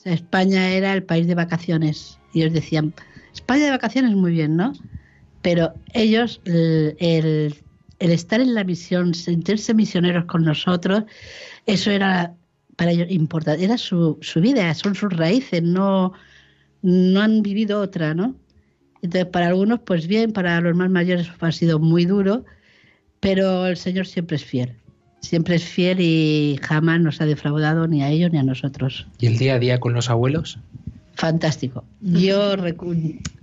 [0.04, 2.20] España era el país de vacaciones.
[2.34, 2.94] Y ellos decían,
[3.34, 4.74] España de vacaciones muy bien, ¿no?
[5.42, 6.96] Pero ellos, el,
[8.00, 11.04] el estar en la misión, sentirse misioneros con nosotros,
[11.66, 12.36] eso era
[12.76, 16.14] para ellos importante, era su, su vida, son sus raíces, no,
[16.82, 18.36] no han vivido otra, ¿no?
[19.02, 22.44] Entonces, para algunos, pues bien, para los más mayores ha sido muy duro,
[23.20, 24.74] pero el Señor siempre es fiel.
[25.22, 29.08] Siempre es fiel y jamás nos ha defraudado ni a ellos ni a nosotros.
[29.20, 30.60] ¿Y el día a día con los abuelos?
[31.16, 31.84] Fantástico.
[32.02, 32.56] Yo,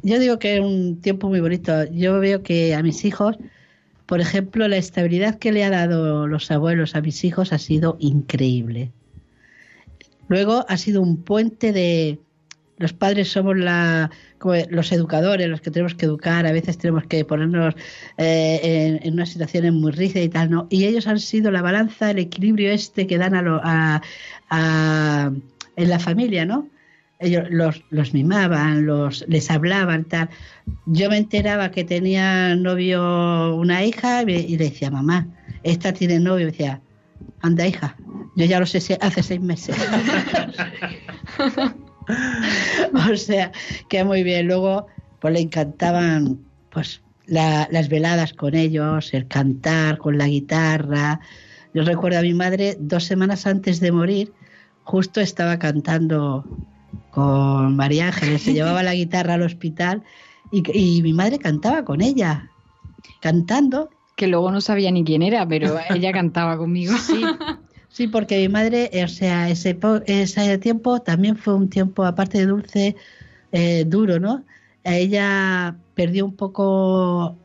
[0.02, 1.84] yo digo que es un tiempo muy bonito.
[1.90, 3.36] Yo veo que a mis hijos,
[4.06, 7.96] por ejemplo, la estabilidad que le ha dado los abuelos a mis hijos ha sido
[7.98, 8.92] increíble.
[10.28, 12.18] Luego ha sido un puente de...
[12.78, 14.10] Los padres somos la,
[14.70, 17.74] los educadores, los que tenemos que educar, a veces tenemos que ponernos
[18.18, 20.66] eh, en, unas situaciones muy rígidas y tal, ¿no?
[20.70, 24.02] Y ellos han sido la balanza, el equilibrio este que dan a,
[25.76, 26.68] en la familia, ¿no?
[27.20, 30.28] Ellos los, los mimaban, los, les hablaban, tal.
[30.86, 35.28] Yo me enteraba que tenía novio una hija y, le decía, mamá,
[35.62, 36.80] esta tiene novio, y decía,
[37.40, 37.96] anda hija,
[38.36, 39.76] yo ya lo sé hace seis meses.
[43.12, 43.52] o sea,
[43.88, 44.46] que muy bien.
[44.46, 44.86] Luego,
[45.20, 46.38] pues le encantaban
[46.70, 51.20] pues las veladas con ellos, el cantar con la guitarra.
[51.74, 54.32] Yo recuerdo a mi madre dos semanas antes de morir,
[54.84, 56.44] justo estaba cantando
[57.10, 60.02] con María Ángeles, se llevaba la guitarra al hospital
[60.50, 62.50] y, y mi madre cantaba con ella,
[63.20, 63.90] cantando.
[64.22, 66.96] Que luego no sabía ni quién era, pero ella cantaba conmigo.
[66.96, 67.24] Sí,
[67.88, 72.46] Sí, porque mi madre, o sea, ese, ese tiempo también fue un tiempo, aparte de
[72.46, 72.94] dulce,
[73.50, 74.44] eh, duro, ¿no?
[74.84, 77.36] a ella perdió un poco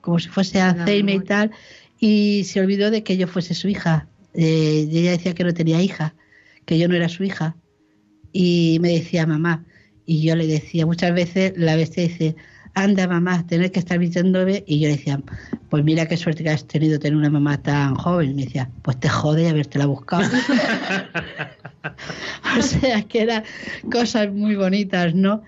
[0.00, 1.50] como si fuese Alzheimer y tal,
[2.00, 4.08] y se olvidó de que yo fuese su hija.
[4.34, 6.16] Eh, y ella decía que no tenía hija,
[6.64, 7.56] que yo no era su hija.
[8.32, 9.64] Y me decía mamá.
[10.04, 12.34] Y yo le decía, muchas veces la bestia dice,
[12.82, 14.64] anda mamá, tener que estar visitándome.
[14.66, 15.20] Y yo le decía,
[15.68, 18.30] pues mira qué suerte que has tenido tener una mamá tan joven.
[18.30, 20.24] Y me decía, pues te jode haberte la buscado.
[22.58, 23.44] o sea, que eran
[23.90, 25.42] cosas muy bonitas, ¿no?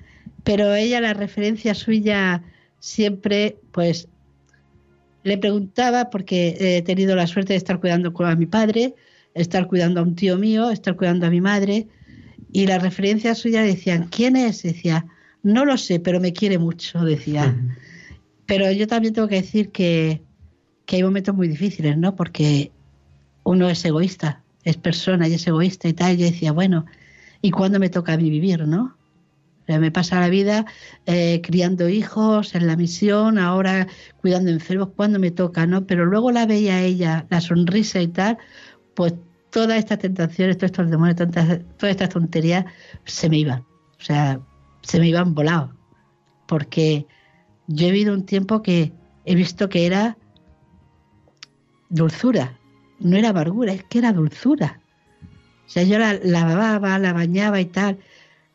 [0.45, 2.43] Pero ella, la referencia suya
[2.79, 4.09] siempre, pues,
[5.23, 8.95] le preguntaba, porque he tenido la suerte de estar cuidando a mi padre,
[9.35, 11.89] estar cuidando a un tío mío, estar cuidando a mi madre,
[12.53, 14.63] y las referencias suyas decían, ¿quién es?
[14.63, 15.07] Decía,
[15.43, 17.57] no lo sé, pero me quiere mucho, decía.
[18.47, 20.23] Pero yo también tengo que decir que,
[20.87, 22.17] que hay momentos muy difíciles, ¿no?
[22.17, 22.73] Porque
[23.45, 26.17] uno es egoísta, es persona y es egoísta y tal.
[26.17, 26.87] Yo decía, bueno,
[27.43, 28.97] ¿y cuándo me toca a mí vivir, no?
[29.79, 30.67] me pasa la vida
[31.07, 33.87] eh, criando hijos en la misión, ahora
[34.21, 35.87] cuidando enfermos, cuando me toca, ¿no?
[35.87, 38.39] Pero luego la veía a ella, la sonrisa y tal,
[38.95, 39.15] pues
[39.51, 42.65] todas estas tentaciones, todos estos demonios, todas estas tonterías
[43.05, 43.61] se me iban.
[43.61, 44.41] O sea,
[44.83, 45.71] se me iban volados.
[46.47, 47.07] Porque
[47.67, 48.93] yo he vivido un tiempo que
[49.25, 50.17] he visto que era
[51.89, 52.59] dulzura,
[52.99, 54.81] no era amargura, es que era dulzura.
[55.67, 57.99] O sea, yo la, lavaba, la bañaba y tal.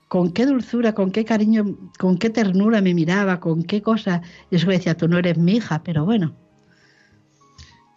[0.08, 4.22] Con qué dulzura, con qué cariño, con qué ternura me miraba, con qué cosa.
[4.52, 6.36] Y eso me decía, tú no eres mi hija, pero bueno.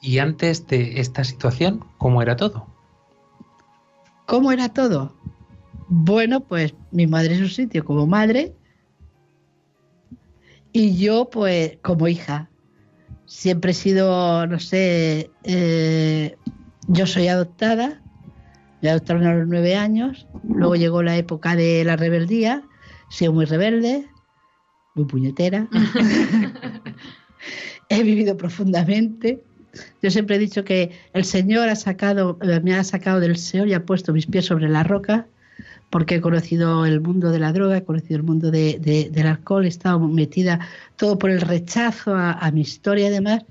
[0.01, 2.67] ¿Y antes de esta situación, cómo era todo?
[4.27, 5.13] ¿Cómo era todo?
[5.89, 8.55] Bueno, pues mi madre en su sitio como madre
[10.73, 12.51] y yo pues como hija.
[13.25, 16.37] Siempre he sido, no sé, eh,
[16.89, 18.01] yo soy adoptada,
[18.81, 22.63] me adoptaron a los nueve años, luego llegó la época de la rebeldía,
[23.11, 24.07] sido muy rebelde,
[24.95, 25.69] muy puñetera,
[27.89, 29.43] he vivido profundamente.
[30.03, 33.75] Yo siempre he dicho que el Señor ha sacado, me ha sacado del Señor y
[33.75, 35.27] ha puesto mis pies sobre la roca
[35.91, 39.69] porque he conocido el mundo de la droga, he conocido el mundo del alcohol, he
[39.69, 40.61] estado metida
[40.97, 43.45] todo por el rechazo a, mi historia y demás,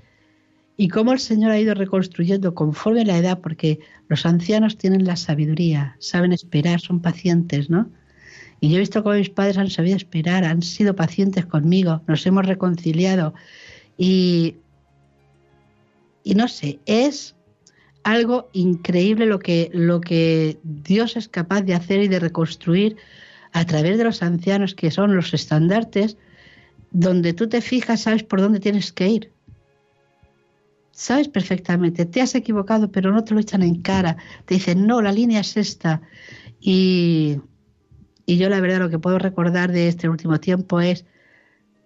[0.76, 5.16] y cómo el Señor ha ido reconstruyendo conforme la edad, porque los ancianos tienen la
[5.16, 7.90] sabiduría, saben esperar, son pacientes, ¿no?
[8.60, 12.24] Y yo he visto cómo mis padres han sabido esperar, han sido pacientes conmigo, nos
[12.26, 13.34] hemos reconciliado.
[13.96, 14.56] Y,
[16.24, 17.36] y no sé, es
[18.10, 22.96] algo increíble lo que, lo que Dios es capaz de hacer y de reconstruir
[23.52, 26.16] a través de los ancianos que son los estandartes,
[26.90, 29.32] donde tú te fijas, sabes por dónde tienes que ir.
[30.90, 34.16] Sabes perfectamente, te has equivocado, pero no te lo echan en cara.
[34.46, 36.00] Te dicen, no, la línea es esta.
[36.60, 37.40] Y,
[38.24, 41.04] y yo la verdad lo que puedo recordar de este último tiempo es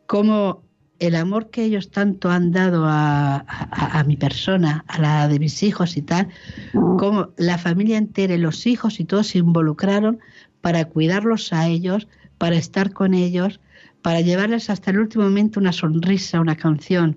[0.06, 0.62] cómo
[1.02, 5.96] el amor que ellos tanto han dado a, mi persona, a la de mis hijos
[5.96, 6.28] y tal,
[6.72, 10.20] como la familia entera, los hijos y todos se involucraron
[10.60, 12.06] para cuidarlos a ellos,
[12.38, 13.58] para estar con ellos,
[14.00, 17.16] para llevarles hasta el último momento una sonrisa, una canción.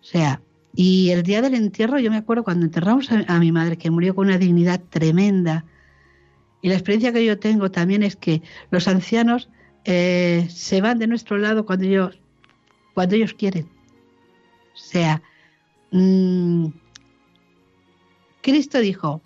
[0.00, 0.40] O sea,
[0.72, 4.14] y el día del entierro, yo me acuerdo cuando enterramos a, mi madre, que murió
[4.14, 5.64] con una dignidad tremenda,
[6.62, 8.40] y la experiencia que yo tengo también es que
[8.70, 9.50] los ancianos
[9.84, 12.20] eh, se van de nuestro lado cuando ellos
[12.94, 13.66] cuando ellos quieren.
[14.74, 15.22] O sea,
[15.90, 16.66] mm,
[18.42, 19.20] Cristo dijo,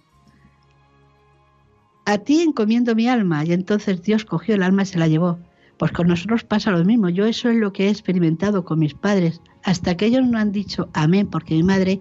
[2.05, 5.39] a ti encomiendo mi alma, y entonces Dios cogió el alma y se la llevó.
[5.77, 7.09] Pues con nosotros pasa lo mismo.
[7.09, 9.41] Yo eso es lo que he experimentado con mis padres.
[9.63, 12.01] Hasta que ellos no han dicho amén, porque mi madre,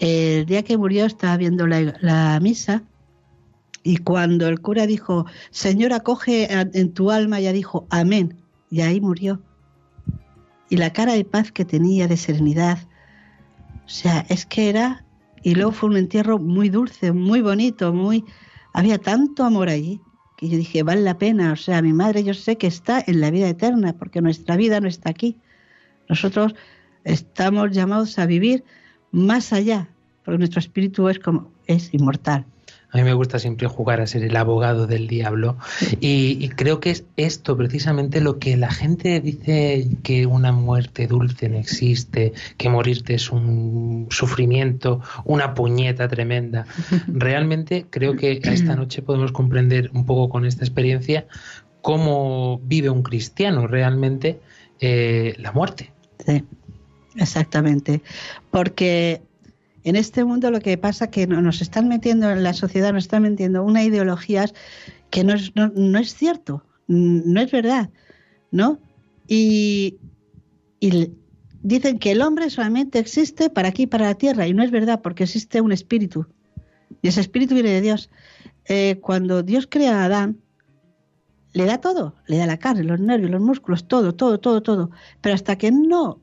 [0.00, 2.82] el día que murió, estaba viendo la, la misa
[3.84, 8.34] y cuando el cura dijo, Señora, coge en tu alma, ya dijo amén.
[8.70, 9.40] Y ahí murió
[10.68, 12.78] y la cara de paz que tenía, de serenidad.
[13.86, 15.04] O sea, es que era,
[15.42, 18.24] y luego fue un entierro muy dulce, muy bonito, muy...
[18.74, 20.00] Había tanto amor allí
[20.36, 23.20] que yo dije, vale la pena, o sea, mi madre yo sé que está en
[23.20, 25.36] la vida eterna, porque nuestra vida no está aquí.
[26.08, 26.54] Nosotros
[27.02, 28.62] estamos llamados a vivir
[29.10, 29.88] más allá,
[30.24, 32.46] porque nuestro espíritu es como es inmortal.
[32.90, 35.58] A mí me gusta siempre jugar a ser el abogado del diablo
[36.00, 41.50] y, creo que es esto precisamente lo que la gente dice que una muerte dulce
[41.50, 46.66] no existe, que morirte es un sufrimiento, una puñeta tremenda.
[47.08, 51.26] Realmente creo que esta noche podemos comprender un poco con esta experiencia
[51.82, 54.40] cómo vive un cristiano realmente
[54.80, 55.92] eh, la muerte.
[56.24, 56.44] Sí,
[57.16, 58.02] exactamente.
[58.50, 59.20] Porque
[59.84, 63.04] en este mundo lo que pasa es que nos están metiendo en la sociedad, nos
[63.04, 64.46] están metiendo una ideología
[65.10, 67.90] que no es, cierto, no es verdad,
[68.50, 68.78] ¿no?
[69.26, 69.98] Y,
[70.80, 71.12] y
[71.62, 75.00] dicen que el hombre solamente existe para aquí, para la tierra, y no es verdad,
[75.02, 76.26] porque existe un espíritu.
[77.02, 78.10] Y ese espíritu viene de Dios.
[78.66, 80.38] Eh, cuando Dios crea a Adán,
[81.52, 84.90] le da todo, le da la carne, los nervios, los músculos, todo, todo, todo, todo.
[85.20, 86.20] Pero hasta que no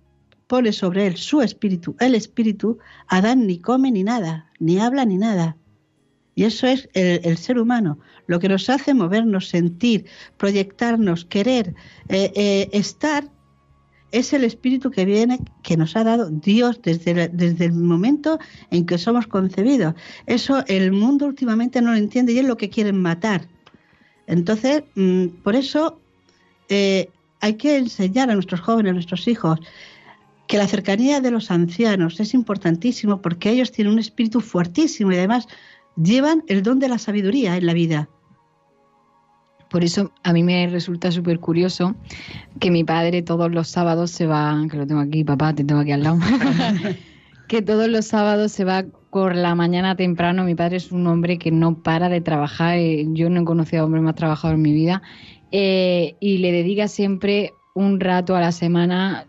[0.47, 2.77] pone sobre él su espíritu, el espíritu,
[3.07, 5.57] Adán ni come ni nada, ni habla ni nada.
[6.35, 10.05] Y eso es el, ser humano, lo que nos hace movernos, sentir,
[10.37, 11.73] proyectarnos, querer,
[12.09, 13.29] eh, eh, estar,
[14.11, 18.37] es el espíritu que viene, que nos ha dado Dios desde, desde el momento
[18.69, 19.95] en que somos concebidos.
[20.25, 23.47] Eso el mundo últimamente no lo entiende y es lo que quieren matar.
[24.27, 25.99] Entonces, mm, por eso
[26.69, 27.09] eh,
[27.41, 29.59] hay que enseñar a nuestros jóvenes, a nuestros hijos,
[30.47, 35.17] que la cercanía de los ancianos es importantísimo porque ellos tienen un espíritu fuertísimo y
[35.17, 35.47] además
[36.01, 38.09] llevan el don de la sabiduría en la vida.
[39.69, 41.95] Por eso a mí me resulta súper curioso
[42.59, 45.81] que mi padre todos los sábados se va, que lo tengo aquí, papá, te tengo
[45.81, 46.19] aquí al lado,
[47.47, 50.43] que todos los sábados se va por la mañana temprano.
[50.43, 52.77] Mi padre es un hombre que no para de trabajar.
[52.77, 55.01] Eh, yo no he conocido a hombre más trabajador en mi vida.
[55.51, 59.25] Eh, y le dedica siempre un rato a la semana,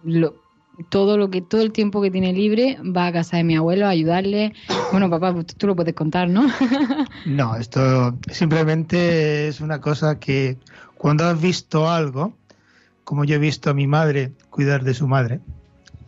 [0.89, 3.87] todo lo que todo el tiempo que tiene libre va a casa de mi abuelo
[3.87, 4.53] a ayudarle.
[4.91, 6.47] Bueno, papá, pues tú lo puedes contar, ¿no?
[7.27, 10.59] no, esto simplemente es una cosa que
[10.97, 12.37] cuando has visto algo,
[13.05, 15.41] como yo he visto a mi madre cuidar de su madre,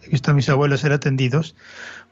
[0.02, 1.54] he visto a mis abuelos ser atendidos,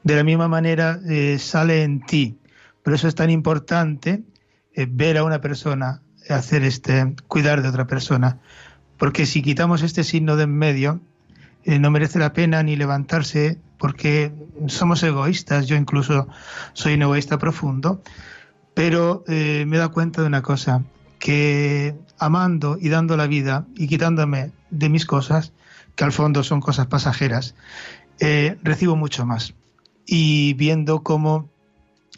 [0.03, 2.37] de la misma manera eh, sale en ti.
[2.83, 4.23] Por eso es tan importante
[4.73, 8.39] eh, ver a una persona hacer este cuidar de otra persona,
[8.97, 11.01] porque si quitamos este signo de en medio,
[11.67, 14.31] eh, no merece la pena ni levantarse porque
[14.67, 16.29] somos egoístas, yo incluso
[16.71, 18.01] soy un egoísta profundo,
[18.73, 20.85] pero eh, me he dado cuenta de una cosa,
[21.19, 25.51] que amando y dando la vida y quitándome de mis cosas,
[25.97, 27.53] que al fondo son cosas pasajeras,
[28.21, 29.53] eh, recibo mucho más.
[30.05, 31.49] Y viendo cómo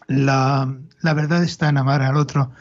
[0.05, 0.71] la,
[1.01, 2.51] la, verdad está en amar al otro.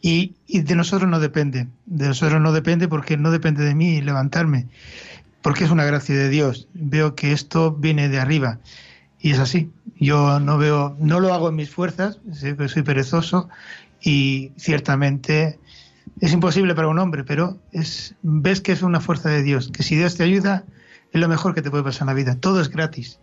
[0.00, 4.00] Y, y de nosotros no depende, de nosotros no depende porque no depende de mí
[4.00, 4.68] levantarme
[5.42, 6.68] porque es una gracia de Dios.
[6.74, 8.60] Veo que esto viene de arriba
[9.18, 9.70] y es así.
[9.98, 13.48] Yo no veo, no lo hago en mis fuerzas, soy perezoso
[14.00, 15.58] y ciertamente
[16.20, 19.82] es imposible para un hombre, pero es, ves que es una fuerza de Dios, que
[19.82, 20.64] si Dios te ayuda
[21.12, 22.36] es lo mejor que te puede pasar en la vida.
[22.36, 23.18] Todo es gratis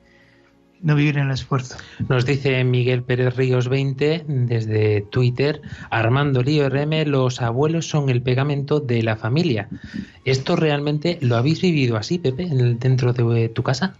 [0.82, 1.78] no vivir en el esfuerzo.
[2.08, 8.22] Nos dice Miguel Pérez Ríos 20 desde Twitter, Armando Lío RM, los abuelos son el
[8.22, 9.70] pegamento de la familia.
[10.26, 13.96] ¿Esto realmente lo habéis vivido así, Pepe, dentro de tu casa?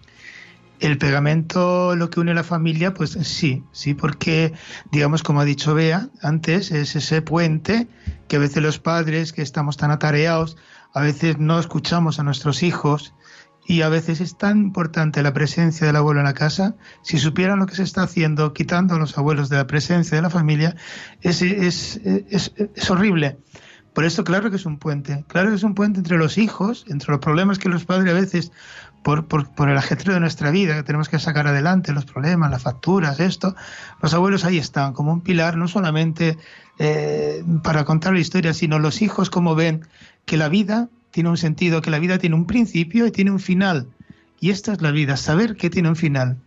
[0.80, 4.54] El pegamento, lo que une a la familia, pues sí, sí, porque,
[4.92, 7.88] digamos, como ha dicho Bea antes, es ese puente
[8.28, 10.56] que a veces los padres, que estamos tan atareados,
[10.94, 13.14] a veces no escuchamos a nuestros hijos
[13.68, 17.60] y a veces es tan importante la presencia del abuelo en la casa, si supieran
[17.60, 20.78] lo que se está haciendo, quitando a los abuelos de la presencia de la familia,
[21.22, 23.38] es, es, es, es horrible.
[23.94, 25.26] Por esto, claro que es un puente.
[25.28, 28.16] Claro que es un puente entre los hijos, entre los problemas que los padres a
[28.16, 28.52] veces,
[29.04, 32.50] por, por, por, el ajetreo de nuestra vida, que tenemos que sacar adelante, los problemas,
[32.50, 33.54] las facturas, esto,
[34.02, 36.38] los abuelos ahí están, como un pilar, no solamente
[36.80, 39.82] eh, para contar la historia, sino los hijos como ven
[40.26, 43.40] que la vida tiene un sentido, que la vida tiene un principio y tiene un
[43.40, 43.88] final.
[44.40, 46.38] Y esta es la vida, saber que tiene un final.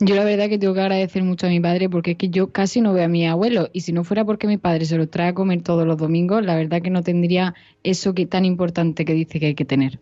[0.00, 2.50] Yo la verdad que tengo que agradecer mucho a mi padre porque es que yo
[2.50, 5.08] casi no veo a mi abuelo y si no fuera porque mi padre se lo
[5.08, 7.54] trae a comer todos los domingos, la verdad que no tendría
[7.84, 10.00] eso que tan importante que dice que hay que tener.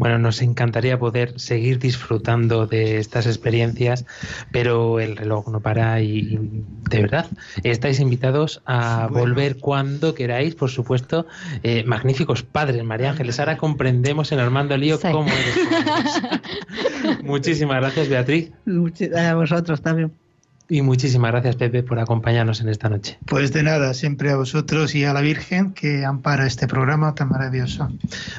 [0.00, 4.06] Bueno, nos encantaría poder seguir disfrutando de estas experiencias,
[4.50, 6.38] pero el reloj no para y,
[6.88, 7.26] de verdad,
[7.64, 11.26] estáis invitados a volver cuando queráis, por supuesto.
[11.62, 13.38] Eh, magníficos padres, María Ángeles.
[13.40, 17.22] Ahora comprendemos en Armando Lío cómo eres.
[17.22, 18.52] Muchísimas gracias, Beatriz.
[19.14, 20.12] A vosotros también.
[20.70, 23.18] Y muchísimas gracias, Pepe, por acompañarnos en esta noche.
[23.26, 27.28] Pues de nada, siempre a vosotros y a la Virgen que ampara este programa tan
[27.28, 27.88] maravilloso.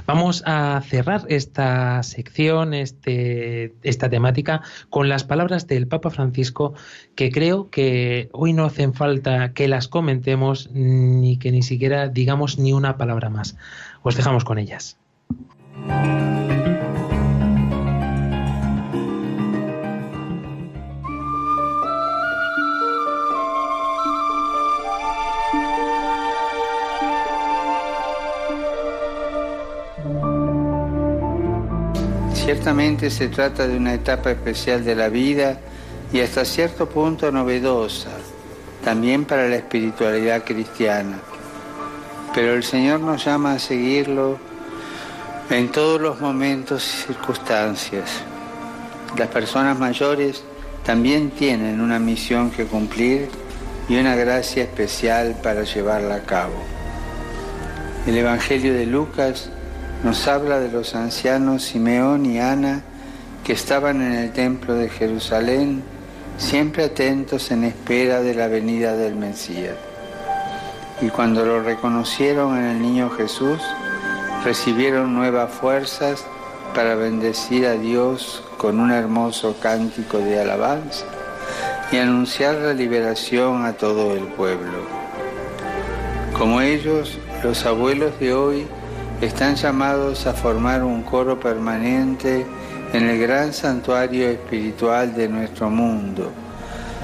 [0.06, 6.74] Vamos a cerrar esta sección, este, esta temática, con las palabras del Papa Francisco,
[7.16, 12.58] que creo que hoy no hacen falta que las comentemos ni que ni siquiera digamos
[12.58, 13.58] ni una palabra más.
[14.04, 14.98] Os dejamos con ellas.
[32.44, 35.60] Ciertamente se trata de una etapa especial de la vida
[36.12, 38.10] y hasta cierto punto novedosa,
[38.84, 41.20] también para la espiritualidad cristiana.
[42.34, 44.40] Pero el Señor nos llama a seguirlo
[45.52, 48.10] en todos los momentos y circunstancias.
[49.16, 50.44] Las personas mayores
[50.84, 53.30] también tienen una misión que cumplir
[53.88, 56.56] y una gracia especial para llevarla a cabo.
[58.08, 59.52] El Evangelio de Lucas
[60.04, 62.82] nos habla de los ancianos Simeón y Ana
[63.44, 65.84] que estaban en el templo de Jerusalén,
[66.38, 69.76] siempre atentos en espera de la venida del Mesías.
[71.02, 73.60] Y cuando lo reconocieron en el niño Jesús,
[74.44, 76.24] recibieron nuevas fuerzas
[76.76, 81.06] para bendecir a Dios con un hermoso cántico de alabanza
[81.92, 84.86] y anunciar la liberación a todo el pueblo.
[86.38, 88.68] Como ellos, los abuelos de hoy
[89.22, 92.44] están llamados a formar un coro permanente
[92.92, 96.32] en el gran santuario espiritual de nuestro mundo,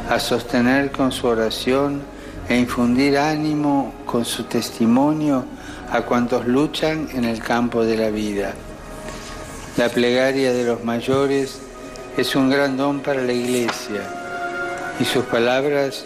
[0.10, 2.02] a sostener con su oración
[2.50, 5.46] e infundir ánimo con su testimonio
[5.92, 8.54] a cuantos luchan en el campo de la vida.
[9.78, 11.60] La plegaria de los mayores
[12.18, 14.02] es un gran don para la iglesia
[15.00, 16.06] y sus palabras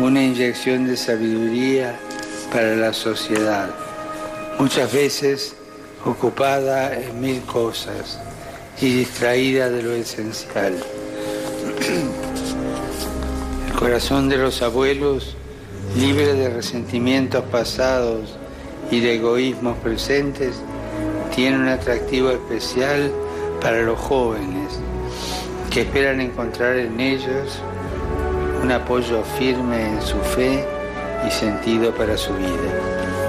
[0.00, 1.94] una inyección de sabiduría
[2.52, 3.70] para la sociedad,
[4.58, 5.54] muchas veces
[6.04, 8.18] ocupada en mil cosas
[8.80, 10.74] y distraída de lo esencial.
[13.68, 15.36] El corazón de los abuelos,
[15.96, 18.36] libre de resentimientos pasados
[18.90, 20.56] y de egoísmos presentes,
[21.34, 23.12] tiene un atractivo especial
[23.60, 24.78] para los jóvenes
[25.70, 27.58] que esperan encontrar en ellos
[28.62, 30.64] un apoyo firme en su fe
[31.26, 33.21] y sentido para su vida.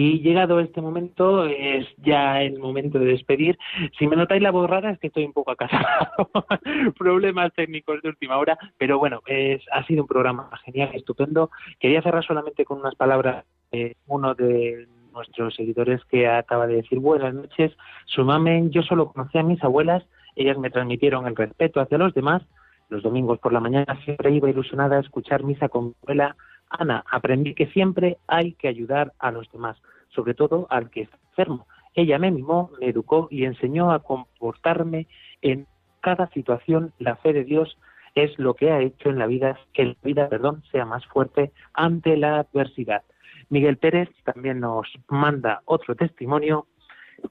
[0.00, 3.58] Y llegado este momento, es ya el momento de despedir.
[3.98, 6.30] Si me notáis la voz rara es que estoy un poco acasado.
[6.96, 8.56] Problemas técnicos de última hora.
[8.78, 11.50] Pero bueno, es, ha sido un programa genial, estupendo.
[11.80, 17.00] Quería cerrar solamente con unas palabras de uno de nuestros seguidores que acaba de decir
[17.00, 17.72] buenas noches.
[18.06, 20.04] Su mamen, yo solo conocí a mis abuelas,
[20.36, 22.42] ellas me transmitieron el respeto hacia los demás.
[22.88, 26.36] Los domingos por la mañana siempre iba ilusionada a escuchar misa con mi abuela
[26.70, 29.76] Ana, aprendí que siempre hay que ayudar a los demás,
[30.08, 31.66] sobre todo al que está enfermo.
[31.94, 35.06] Ella me mimó, me educó y enseñó a comportarme
[35.42, 35.66] en
[36.00, 36.92] cada situación.
[36.98, 37.78] La fe de Dios
[38.14, 41.52] es lo que ha hecho en la vida que la vida, perdón, sea más fuerte
[41.74, 43.02] ante la adversidad.
[43.50, 46.66] Miguel Pérez también nos manda otro testimonio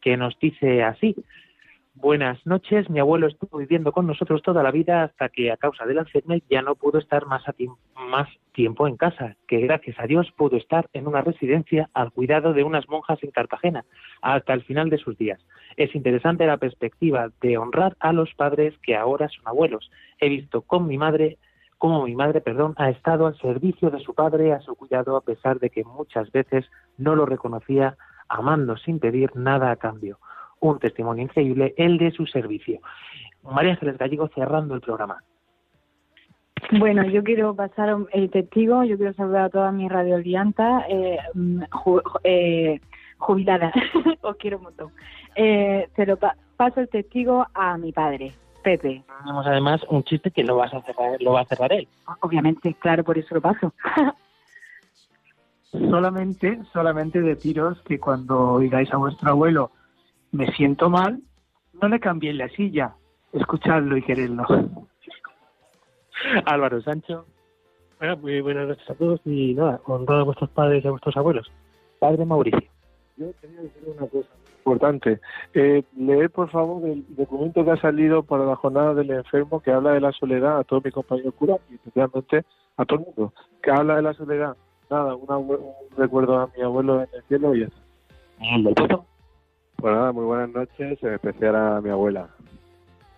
[0.01, 1.15] que nos dice así.
[1.99, 2.91] Buenas noches.
[2.91, 6.43] Mi abuelo estuvo viviendo con nosotros toda la vida hasta que a causa del Alzheimer
[6.47, 10.31] ya no pudo estar más, a tiempo, más tiempo en casa, que gracias a Dios
[10.37, 13.83] pudo estar en una residencia al cuidado de unas monjas en Cartagena
[14.21, 15.43] hasta el final de sus días.
[15.75, 19.89] Es interesante la perspectiva de honrar a los padres que ahora son abuelos.
[20.19, 21.39] He visto con mi madre
[21.79, 25.21] cómo mi madre, perdón, ha estado al servicio de su padre, a su cuidado, a
[25.21, 26.69] pesar de que muchas veces
[26.99, 27.97] no lo reconocía,
[28.29, 30.19] amando sin pedir nada a cambio
[30.59, 32.79] un testimonio increíble, el de su servicio.
[33.43, 35.23] María Ángeles Gallego cerrando el programa.
[36.71, 41.17] Bueno, yo quiero pasar el testigo, yo quiero saludar a toda mi radio eh,
[41.71, 42.81] ju, eh,
[43.17, 43.71] jubilada,
[44.21, 44.91] os quiero un montón.
[45.35, 48.33] Eh, se lo pa paso el testigo a mi padre,
[48.63, 49.03] Pepe.
[49.19, 51.87] Tenemos además un chiste que lo, vas a cerrar, lo va a cerrar él.
[52.21, 53.71] Obviamente, claro, por eso lo paso.
[55.71, 59.71] solamente, solamente deciros que cuando oigáis a vuestro abuelo
[60.31, 61.21] me siento mal,
[61.81, 62.95] no le cambiéis la silla,
[63.33, 64.45] escuchadlo y quererlo.
[66.45, 67.25] Álvaro Sancho.
[67.99, 71.17] Bueno, muy buenas noches a todos y nada, honrad a vuestros padres y a vuestros
[71.17, 71.51] abuelos.
[71.99, 72.69] Padre Mauricio.
[73.17, 75.19] Yo quería decir una cosa importante.
[75.53, 79.71] Eh, leer, por favor, el documento que ha salido para la jornada del enfermo que
[79.71, 83.33] habla de la soledad a todos mis compañeros curas y especialmente a todo el mundo.
[83.63, 84.55] Que habla de la soledad.
[84.91, 85.59] Nada, una, un
[85.97, 89.05] recuerdo a mi abuelo en el cielo y eso.
[89.79, 92.29] Pues muy buenas noches, en especial a mi abuela.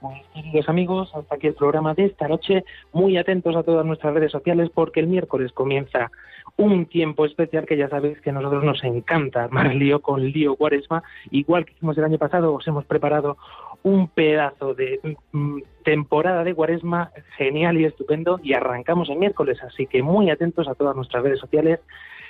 [0.02, 2.64] Pues, queridos amigos, hasta aquí el programa de esta noche.
[2.94, 6.12] Muy atentos a todas nuestras redes sociales porque el miércoles comienza
[6.58, 10.56] un tiempo especial que ya sabéis que a nosotros nos encanta armar lío con lío
[10.56, 11.04] cuaresma.
[11.32, 13.38] Igual que hicimos el año pasado, os hemos preparado
[13.84, 15.00] un pedazo de
[15.32, 19.62] mm, temporada de cuaresma genial y estupendo y arrancamos el miércoles.
[19.64, 21.80] Así que muy atentos a todas nuestras redes sociales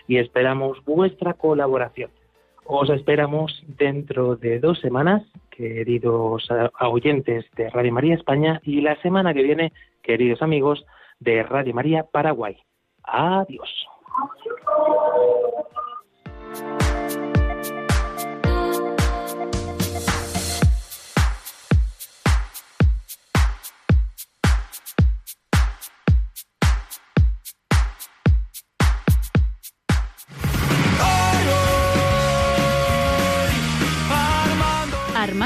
[0.07, 2.11] y esperamos vuestra colaboración.
[2.71, 6.47] Os esperamos dentro de dos semanas, queridos
[6.81, 10.85] oyentes de Radio María España, y la semana que viene, queridos amigos
[11.19, 12.59] de Radio María Paraguay.
[13.01, 13.87] Adiós.